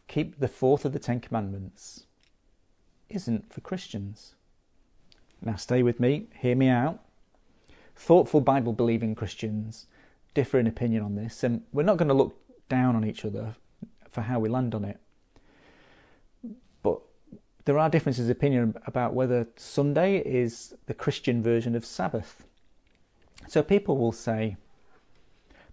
keep 0.07 0.39
the 0.39 0.47
fourth 0.47 0.83
of 0.83 0.93
the 0.93 0.99
Ten 0.99 1.19
Commandments, 1.19 2.05
isn't 3.09 3.53
for 3.53 3.61
Christians. 3.61 4.33
Now, 5.41 5.55
stay 5.55 5.83
with 5.83 5.99
me, 5.99 6.27
hear 6.39 6.55
me 6.55 6.69
out. 6.69 6.99
Thoughtful 7.95 8.41
Bible 8.41 8.73
believing 8.73 9.13
Christians 9.13 9.85
differ 10.33 10.57
in 10.57 10.65
opinion 10.65 11.03
on 11.03 11.15
this, 11.15 11.43
and 11.43 11.61
we're 11.71 11.83
not 11.83 11.97
going 11.97 12.07
to 12.07 12.13
look 12.13 12.35
down 12.67 12.95
on 12.95 13.05
each 13.05 13.23
other 13.23 13.55
for 14.09 14.21
how 14.21 14.39
we 14.39 14.49
land 14.49 14.73
on 14.73 14.83
it. 14.83 14.99
There 17.65 17.79
are 17.79 17.89
differences 17.89 18.25
of 18.29 18.31
opinion 18.31 18.75
about 18.85 19.13
whether 19.13 19.47
Sunday 19.55 20.17
is 20.17 20.73
the 20.85 20.93
Christian 20.93 21.41
version 21.41 21.75
of 21.75 21.85
Sabbath. 21.85 22.45
So 23.47 23.63
people 23.63 23.97
will 23.97 24.11
say, 24.11 24.57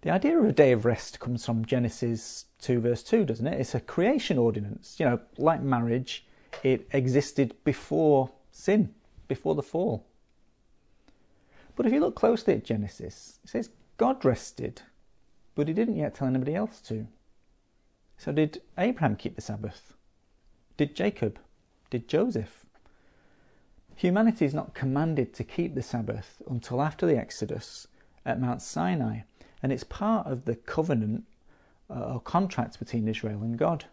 the 0.03 0.11
idea 0.11 0.39
of 0.39 0.45
a 0.45 0.53
day 0.53 0.73
of 0.73 0.85
rest 0.85 1.21
comes 1.21 1.45
from 1.45 1.65
Genesis 1.65 2.47
2, 2.61 2.81
verse 2.81 3.03
2, 3.03 3.25
doesn't 3.25 3.47
it? 3.47 3.61
It's 3.61 3.75
a 3.75 3.81
creation 3.81 4.39
ordinance. 4.39 4.97
You 4.99 5.07
know, 5.07 5.21
like 5.37 5.63
marriage, 5.63 6.25
it 6.63 6.89
existed 6.93 7.55
before 7.65 8.31
sin, 8.53 8.95
before 9.29 9.55
the 9.55 9.63
fall. 9.63 10.07
But 11.77 11.87
if 11.87 11.93
you 11.93 12.01
look 12.01 12.15
closely 12.15 12.55
at 12.55 12.65
Genesis, 12.65 13.41
it 13.45 13.51
says 13.51 13.71
God 13.97 14.25
rested, 14.25 14.83
but 15.55 15.69
he 15.69 15.75
didn't 15.75 15.97
yet 15.97 16.15
tell 16.15 16.29
anybody 16.29 16.55
else 16.55 16.81
to. 16.83 17.07
So 18.17 18.33
did 18.33 18.63
Abraham 18.79 19.17
keep 19.17 19.35
the 19.35 19.43
Sabbath? 19.43 19.95
Did 20.77 20.95
Jacob? 20.95 21.39
Did 21.91 22.09
Joseph? 22.09 22.65
Humanity 23.97 24.47
is 24.47 24.55
not 24.55 24.75
commanded 24.75 25.35
to 25.35 25.45
keep 25.45 25.75
the 25.75 25.83
Sabbath 25.83 26.41
until 26.49 26.81
after 26.81 27.05
the 27.05 27.19
Exodus 27.19 27.87
at 28.25 28.41
Mount 28.41 28.63
Sinai, 28.63 29.21
and 29.63 29.73
it's 29.73 29.85
part 29.85 30.27
of 30.27 30.45
the 30.47 30.57
covenant 30.57 31.25
uh, 31.91 32.15
or 32.15 32.21
contract 32.21 32.79
between 32.79 33.09
Israel 33.09 33.43
and 33.43 33.59
God. 33.59 33.85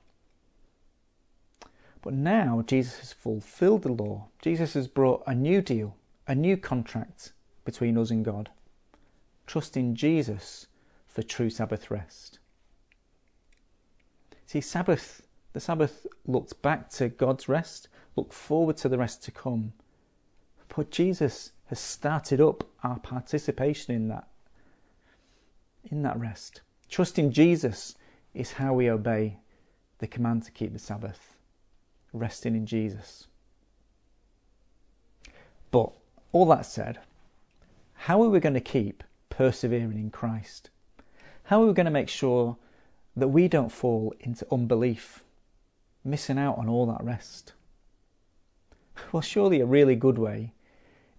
But 2.02 2.14
now 2.14 2.64
Jesus 2.66 3.00
has 3.00 3.12
fulfilled 3.12 3.82
the 3.82 3.92
law. 3.92 4.28
Jesus 4.42 4.76
has 4.76 4.88
brought 4.88 5.24
a 5.28 5.36
new 5.36 5.62
deal, 5.62 5.98
a 6.26 6.36
new 6.36 6.56
contract 6.56 7.34
between 7.66 7.98
us 7.98 8.12
and 8.12 8.24
God. 8.24 8.50
Trust 9.46 9.76
in 9.76 9.96
Jesus 9.96 10.68
for 11.08 11.22
true 11.22 11.50
Sabbath 11.50 11.92
rest. 11.92 12.40
See, 14.46 14.62
Sabbath, 14.62 15.27
the 15.58 15.62
Sabbath 15.62 16.06
looked 16.28 16.62
back 16.62 16.88
to 16.92 17.10
God's 17.10 17.50
rest, 17.50 17.88
looked 18.16 18.32
forward 18.32 18.78
to 18.78 18.88
the 18.88 18.98
rest 19.00 19.24
to 19.24 19.32
come. 19.32 19.74
But 20.68 20.92
Jesus 20.92 21.52
has 21.66 21.80
started 21.80 22.40
up 22.40 22.64
our 22.84 23.00
participation 23.00 23.96
in 23.96 24.08
that, 24.10 24.28
in 25.86 26.04
that 26.04 26.20
rest. 26.20 26.62
Trusting 26.92 27.32
Jesus 27.32 27.96
is 28.36 28.52
how 28.52 28.72
we 28.76 28.88
obey 28.88 29.40
the 29.98 30.06
command 30.06 30.44
to 30.44 30.52
keep 30.52 30.74
the 30.74 30.78
Sabbath 30.78 31.38
resting 32.14 32.56
in 32.56 32.68
Jesus. 32.68 33.26
But 35.72 35.92
all 36.34 36.46
that 36.50 36.68
said, 36.68 37.00
how 37.96 38.22
are 38.22 38.30
we 38.30 38.40
going 38.40 38.54
to 38.54 38.62
keep 38.62 39.04
persevering 39.32 39.94
in 39.94 40.12
Christ? 40.12 40.70
How 41.46 41.64
are 41.64 41.66
we 41.66 41.74
going 41.74 41.86
to 41.86 41.92
make 41.92 42.10
sure 42.10 42.58
that 43.16 43.30
we 43.30 43.48
don't 43.48 43.72
fall 43.72 44.14
into 44.20 44.46
unbelief, 44.52 45.24
missing 46.08 46.40
out 46.40 46.58
on 46.58 46.70
all 46.70 46.86
that 46.88 47.04
rest? 47.04 47.54
Well, 49.12 49.22
surely 49.22 49.62
a 49.62 49.66
really 49.66 49.96
good 49.96 50.18
way 50.18 50.54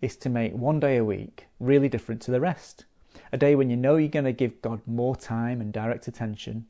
is 0.00 0.16
to 0.16 0.28
make 0.28 0.52
one 0.52 0.80
day 0.80 0.96
a 0.96 1.04
week 1.04 1.46
really 1.60 1.88
different 1.88 2.20
to 2.22 2.32
the 2.32 2.40
rest. 2.40 2.86
A 3.32 3.36
day 3.36 3.54
when 3.54 3.70
you 3.70 3.76
know 3.76 3.96
you're 3.96 4.08
going 4.08 4.24
to 4.24 4.32
give 4.32 4.62
God 4.62 4.80
more 4.86 5.14
time 5.14 5.60
and 5.60 5.72
direct 5.72 6.08
attention. 6.08 6.66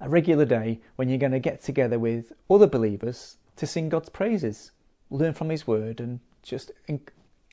A 0.00 0.08
regular 0.08 0.44
day 0.44 0.80
when 0.96 1.08
you're 1.08 1.18
going 1.18 1.32
to 1.32 1.38
get 1.38 1.62
together 1.62 1.98
with 1.98 2.32
other 2.50 2.66
believers 2.66 3.38
to 3.56 3.66
sing 3.66 3.88
God's 3.88 4.08
praises, 4.08 4.72
learn 5.10 5.34
from 5.34 5.48
His 5.48 5.66
Word, 5.66 6.00
and 6.00 6.20
just 6.42 6.70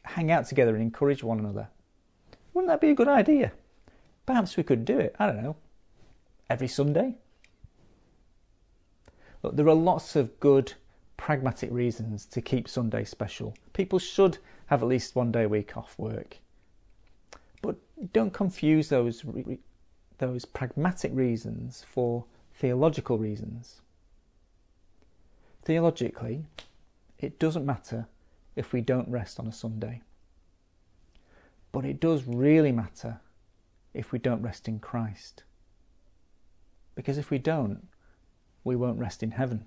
hang 0.03 0.31
out 0.31 0.45
together 0.47 0.73
and 0.73 0.81
encourage 0.81 1.23
one 1.23 1.39
another. 1.39 1.69
Wouldn't 2.53 2.69
that 2.69 2.81
be 2.81 2.89
a 2.89 2.95
good 2.95 3.07
idea? 3.07 3.51
Perhaps 4.25 4.57
we 4.57 4.63
could 4.63 4.85
do 4.85 4.99
it, 4.99 5.15
I 5.19 5.27
don't 5.27 5.43
know, 5.43 5.55
every 6.49 6.67
Sunday. 6.67 7.15
Look, 9.43 9.55
there 9.55 9.67
are 9.67 9.75
lots 9.75 10.15
of 10.15 10.39
good, 10.39 10.73
pragmatic 11.17 11.71
reasons 11.71 12.25
to 12.27 12.41
keep 12.41 12.67
Sunday 12.67 13.05
special. 13.05 13.55
People 13.73 13.99
should 13.99 14.37
have 14.67 14.83
at 14.83 14.89
least 14.89 15.15
one 15.15 15.31
day 15.31 15.43
a 15.43 15.49
week 15.49 15.77
off 15.77 15.97
work. 15.97 16.37
But 17.61 17.77
don't 18.13 18.33
confuse 18.33 18.89
those, 18.89 19.23
those 20.17 20.45
pragmatic 20.45 21.11
reasons 21.13 21.85
for 21.87 22.25
theological 22.53 23.17
reasons. 23.17 23.81
Theologically, 25.63 26.45
it 27.17 27.39
doesn't 27.39 27.65
matter 27.65 28.07
if 28.55 28.73
we 28.73 28.81
don't 28.81 29.07
rest 29.09 29.39
on 29.39 29.47
a 29.47 29.53
Sunday. 29.53 30.01
But 31.71 31.85
it 31.85 31.99
does 31.99 32.23
really 32.25 32.71
matter 32.71 33.19
if 33.93 34.11
we 34.11 34.19
don't 34.19 34.41
rest 34.41 34.67
in 34.67 34.79
Christ. 34.79 35.43
Because 36.95 37.17
if 37.17 37.29
we 37.29 37.37
don't, 37.37 37.87
we 38.63 38.75
won't 38.75 38.99
rest 38.99 39.23
in 39.23 39.31
heaven. 39.31 39.65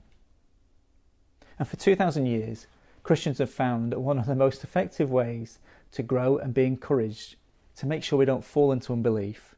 And 1.59 1.69
for 1.69 1.77
2,000 1.77 2.27
years, 2.27 2.67
Christians 3.03 3.39
have 3.39 3.51
found 3.51 3.93
that 3.93 4.01
one 4.01 4.19
of 4.19 4.27
the 4.27 4.35
most 4.35 4.65
effective 4.65 5.11
ways 5.11 5.59
to 5.93 6.03
grow 6.03 6.39
and 6.39 6.55
be 6.55 6.65
encouraged 6.65 7.37
to 7.77 7.87
make 7.87 8.03
sure 8.03 8.19
we 8.19 8.25
don't 8.25 8.45
fall 8.45 8.73
into 8.73 8.93
unbelief 8.93 9.55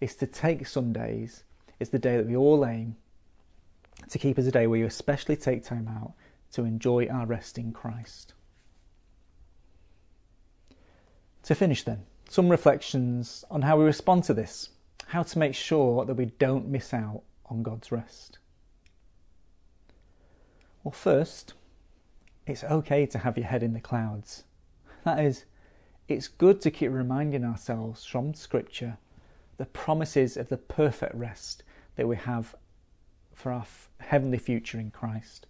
is 0.00 0.16
to 0.16 0.26
take 0.26 0.66
Sundays, 0.66 1.44
it's 1.78 1.90
the 1.90 1.98
day 1.98 2.16
that 2.16 2.26
we 2.26 2.36
all 2.36 2.66
aim 2.66 2.96
to 4.08 4.18
keep 4.18 4.38
as 4.38 4.46
a 4.46 4.52
day 4.52 4.66
where 4.66 4.78
you 4.78 4.86
especially 4.86 5.36
take 5.36 5.64
time 5.64 5.88
out 5.88 6.12
to 6.52 6.64
enjoy 6.64 7.06
our 7.06 7.26
rest 7.26 7.58
in 7.58 7.72
Christ. 7.72 8.34
To 11.44 11.54
finish, 11.54 11.82
then, 11.82 12.04
some 12.28 12.48
reflections 12.48 13.44
on 13.50 13.62
how 13.62 13.78
we 13.78 13.84
respond 13.84 14.24
to 14.24 14.34
this, 14.34 14.70
how 15.06 15.22
to 15.22 15.38
make 15.38 15.54
sure 15.54 16.04
that 16.04 16.14
we 16.14 16.26
don't 16.26 16.68
miss 16.68 16.94
out 16.94 17.22
on 17.46 17.62
God's 17.62 17.92
rest. 17.92 18.38
Well, 20.84 20.92
first, 20.92 21.54
it's 22.46 22.62
okay 22.62 23.06
to 23.06 23.18
have 23.18 23.38
your 23.38 23.46
head 23.46 23.62
in 23.62 23.72
the 23.72 23.80
clouds. 23.80 24.44
That 25.04 25.24
is, 25.24 25.46
it's 26.08 26.28
good 26.28 26.60
to 26.60 26.70
keep 26.70 26.92
reminding 26.92 27.42
ourselves 27.42 28.04
from 28.04 28.34
Scripture 28.34 28.98
the 29.56 29.64
promises 29.64 30.36
of 30.36 30.50
the 30.50 30.58
perfect 30.58 31.14
rest 31.14 31.62
that 31.96 32.06
we 32.06 32.16
have 32.16 32.54
for 33.32 33.50
our 33.50 33.66
heavenly 33.98 34.36
future 34.36 34.78
in 34.78 34.90
Christ. 34.90 35.46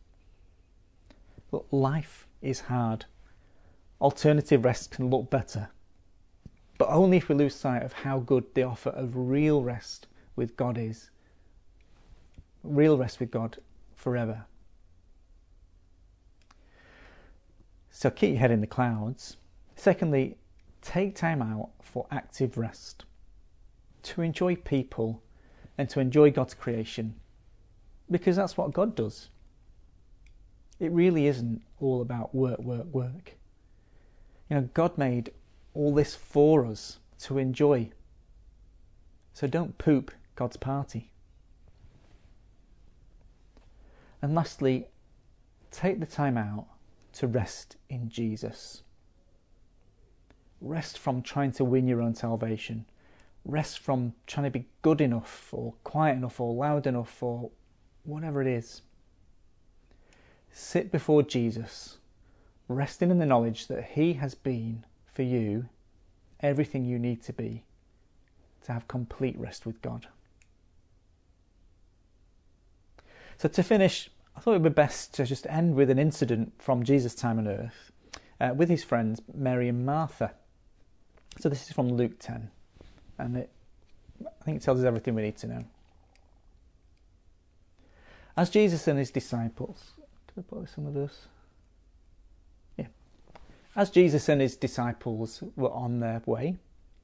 But 1.50 1.72
life 1.72 2.28
is 2.40 2.60
hard. 2.60 3.06
Alternative 4.00 4.64
rest 4.64 4.92
can 4.92 5.10
look 5.10 5.30
better, 5.30 5.70
but 6.78 6.88
only 6.90 7.16
if 7.16 7.28
we 7.28 7.34
lose 7.34 7.54
sight 7.54 7.82
of 7.82 7.92
how 7.92 8.20
good 8.20 8.44
the 8.54 8.62
offer 8.62 8.90
of 8.90 9.16
real 9.16 9.62
rest 9.62 10.06
with 10.36 10.56
God 10.56 10.78
is. 10.78 11.10
Real 12.62 12.96
rest 12.96 13.18
with 13.18 13.30
God 13.30 13.58
forever. 13.94 14.44
So 17.96 18.10
keep 18.10 18.30
your 18.30 18.40
head 18.40 18.50
in 18.50 18.60
the 18.60 18.66
clouds. 18.66 19.36
Secondly, 19.76 20.36
take 20.82 21.14
time 21.14 21.40
out 21.40 21.70
for 21.80 22.08
active 22.10 22.58
rest, 22.58 23.04
to 24.02 24.20
enjoy 24.20 24.56
people 24.56 25.22
and 25.78 25.88
to 25.90 26.00
enjoy 26.00 26.32
God's 26.32 26.54
creation 26.54 27.14
because 28.10 28.34
that's 28.34 28.56
what 28.56 28.72
God 28.72 28.96
does. 28.96 29.28
It 30.80 30.90
really 30.90 31.28
isn't 31.28 31.62
all 31.78 32.02
about 32.02 32.34
work, 32.34 32.58
work, 32.58 32.86
work. 32.92 33.34
You 34.50 34.56
know, 34.56 34.68
God 34.74 34.98
made 34.98 35.30
all 35.72 35.94
this 35.94 36.16
for 36.16 36.66
us 36.66 36.98
to 37.20 37.38
enjoy. 37.38 37.90
So 39.34 39.46
don't 39.46 39.78
poop 39.78 40.10
God's 40.34 40.56
party. 40.56 41.12
And 44.20 44.34
lastly, 44.34 44.88
take 45.70 46.00
the 46.00 46.06
time 46.06 46.36
out 46.36 46.66
to 47.14 47.26
rest 47.26 47.76
in 47.88 48.08
Jesus. 48.08 48.82
Rest 50.60 50.98
from 50.98 51.22
trying 51.22 51.52
to 51.52 51.64
win 51.64 51.86
your 51.86 52.02
own 52.02 52.14
salvation. 52.14 52.86
Rest 53.44 53.78
from 53.78 54.14
trying 54.26 54.44
to 54.44 54.50
be 54.50 54.66
good 54.82 55.00
enough 55.00 55.52
or 55.52 55.74
quiet 55.84 56.16
enough 56.16 56.40
or 56.40 56.54
loud 56.54 56.86
enough 56.86 57.22
or 57.22 57.50
whatever 58.04 58.40
it 58.40 58.48
is. 58.48 58.82
sit 60.52 60.92
before 60.92 61.22
Jesus, 61.22 61.98
resting 62.68 63.10
in 63.10 63.18
the 63.18 63.26
knowledge 63.26 63.66
that 63.66 63.84
He 63.84 64.14
has 64.14 64.34
been 64.34 64.84
for 65.12 65.22
you 65.22 65.68
everything 66.40 66.84
you 66.84 66.98
need 66.98 67.22
to 67.22 67.32
be 67.32 67.64
to 68.64 68.72
have 68.72 68.88
complete 68.88 69.36
rest 69.38 69.66
with 69.66 69.80
God. 69.82 70.06
So, 73.36 73.48
to 73.48 73.62
finish, 73.62 74.10
I 74.36 74.40
thought 74.40 74.52
it 74.52 74.62
would 74.62 74.74
be 74.74 74.74
best 74.74 75.14
to 75.14 75.24
just 75.24 75.46
end 75.48 75.74
with 75.74 75.90
an 75.90 75.98
incident 75.98 76.52
from 76.58 76.82
Jesus' 76.82 77.14
time 77.14 77.38
on 77.38 77.48
earth 77.48 77.92
uh, 78.40 78.52
with 78.54 78.68
his 78.68 78.84
friends 78.84 79.20
Mary 79.32 79.68
and 79.68 79.86
Martha. 79.86 80.32
So, 81.38 81.48
this 81.48 81.66
is 81.66 81.72
from 81.72 81.88
Luke 81.88 82.18
10, 82.20 82.50
and 83.18 83.36
it, 83.36 83.50
I 84.24 84.44
think 84.44 84.58
it 84.58 84.62
tells 84.62 84.78
us 84.78 84.84
everything 84.84 85.14
we 85.14 85.22
need 85.22 85.36
to 85.38 85.48
know. 85.48 85.64
As 88.36 88.50
Jesus 88.50 88.86
and 88.88 88.98
his 88.98 89.10
disciples, 89.10 89.92
did 90.26 90.38
I 90.38 90.42
put 90.42 90.60
this 90.62 90.74
on 90.78 90.84
the 90.84 90.90
verse? 90.90 91.26
Yeah. 92.76 92.86
As 93.74 93.90
Jesus 93.90 94.28
and 94.28 94.40
his 94.40 94.56
disciples 94.56 95.42
were 95.56 95.72
on 95.72 96.00
their 96.00 96.22
way, 96.26 96.56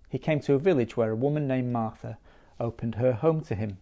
he 0.09 0.19
came 0.19 0.41
to 0.41 0.55
a 0.55 0.59
village 0.59 0.97
where 0.97 1.11
a 1.11 1.17
woman 1.17 1.47
named 1.47 1.73
Martha 1.73 2.19
opened 2.59 2.97
her 2.97 3.13
home 3.13 3.41
to 3.43 3.55
him. 3.55 3.79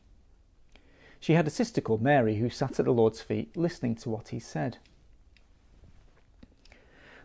She 1.21 1.35
had 1.35 1.47
a 1.47 1.51
sister 1.51 1.81
called 1.81 2.03
Mary 2.03 2.37
who 2.37 2.51
sat 2.51 2.79
at 2.79 2.87
the 2.87 2.93
Lord's 2.93 3.21
feet 3.21 3.57
listening 3.57 3.97
to 3.97 4.11
what 4.11 4.29
he 4.29 4.39
said. 4.39 4.79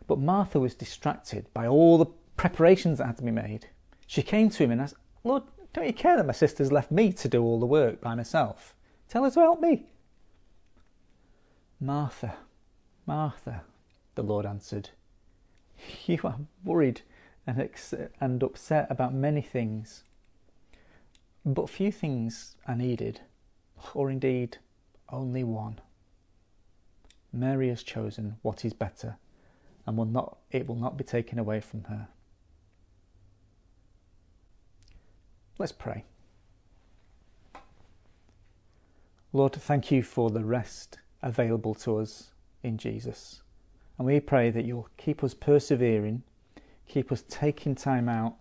But 0.07 0.19
Martha 0.19 0.59
was 0.59 0.75
distracted 0.75 1.47
by 1.53 1.67
all 1.67 1.97
the 1.97 2.07
preparations 2.35 2.97
that 2.97 3.07
had 3.07 3.17
to 3.17 3.23
be 3.23 3.31
made. 3.31 3.67
She 4.07 4.21
came 4.21 4.49
to 4.49 4.63
him 4.63 4.71
and 4.71 4.81
asked, 4.81 4.95
Lord, 5.23 5.43
don't 5.73 5.87
you 5.87 5.93
care 5.93 6.17
that 6.17 6.25
my 6.25 6.33
sister's 6.33 6.71
left 6.71 6.91
me 6.91 7.13
to 7.13 7.27
do 7.27 7.41
all 7.41 7.59
the 7.59 7.65
work 7.65 8.01
by 8.01 8.15
myself? 8.15 8.75
Tell 9.07 9.23
her 9.23 9.31
to 9.31 9.39
help 9.39 9.61
me. 9.61 9.85
Martha, 11.79 12.35
Martha, 13.05 13.63
the 14.15 14.23
Lord 14.23 14.45
answered, 14.45 14.89
you 16.05 16.19
are 16.23 16.39
worried 16.63 17.01
and, 17.45 17.59
ex- 17.59 17.93
and 18.21 18.41
upset 18.41 18.87
about 18.89 19.13
many 19.13 19.41
things, 19.41 20.03
but 21.45 21.69
few 21.69 21.91
things 21.91 22.55
are 22.67 22.75
needed, 22.75 23.21
or 23.93 24.09
indeed 24.09 24.57
only 25.09 25.43
one. 25.43 25.79
Mary 27.31 27.69
has 27.69 27.83
chosen 27.83 28.35
what 28.41 28.63
is 28.63 28.73
better, 28.73 29.17
and 29.85 29.97
will 29.97 30.05
not, 30.05 30.37
it 30.51 30.67
will 30.67 30.75
not 30.75 30.97
be 30.97 31.03
taken 31.03 31.39
away 31.39 31.59
from 31.59 31.83
her. 31.85 32.07
Let's 35.57 35.71
pray. 35.71 36.03
Lord, 39.31 39.53
thank 39.53 39.91
you 39.91 40.03
for 40.03 40.29
the 40.29 40.43
rest 40.43 40.99
available 41.23 41.73
to 41.73 41.97
us 41.97 42.29
in 42.61 42.77
Jesus. 42.77 43.41
And 43.97 44.05
we 44.05 44.19
pray 44.19 44.51
that 44.51 44.65
you'll 44.65 44.89
keep 44.97 45.23
us 45.23 45.33
persevering, 45.33 46.21
keep 46.87 47.11
us 47.11 47.23
taking 47.29 47.75
time 47.75 48.09
out 48.09 48.35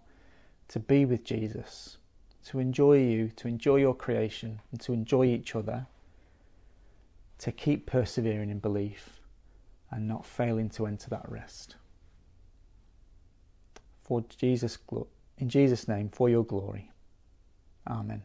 to 0.69 0.81
be 0.81 1.05
with 1.05 1.25
Jesus, 1.25 1.99
to 2.47 2.59
enjoy 2.59 2.99
you, 2.99 3.29
to 3.37 3.49
enjoy 3.49 3.77
your 3.77 3.95
creation, 3.95 4.61
and 4.71 4.81
to 4.81 4.93
enjoy 4.93 5.25
each 5.27 5.55
other, 5.55 5.87
to 7.39 7.53
keep 7.53 7.87
persevering 7.87 8.51
in 8.51 8.59
belief 8.59 9.21
and 9.91 10.09
not 10.09 10.25
failing 10.25 10.71
to 10.71 10.87
enter 10.87 11.11
that 11.11 11.29
rest. 11.29 11.77
For 14.03 14.25
Jesus, 14.29 14.79
in 15.39 15.49
Jesus' 15.49 15.87
name, 15.87 16.09
for 16.09 16.29
your 16.29 16.45
glory. 16.45 16.91
Amen. 17.87 18.23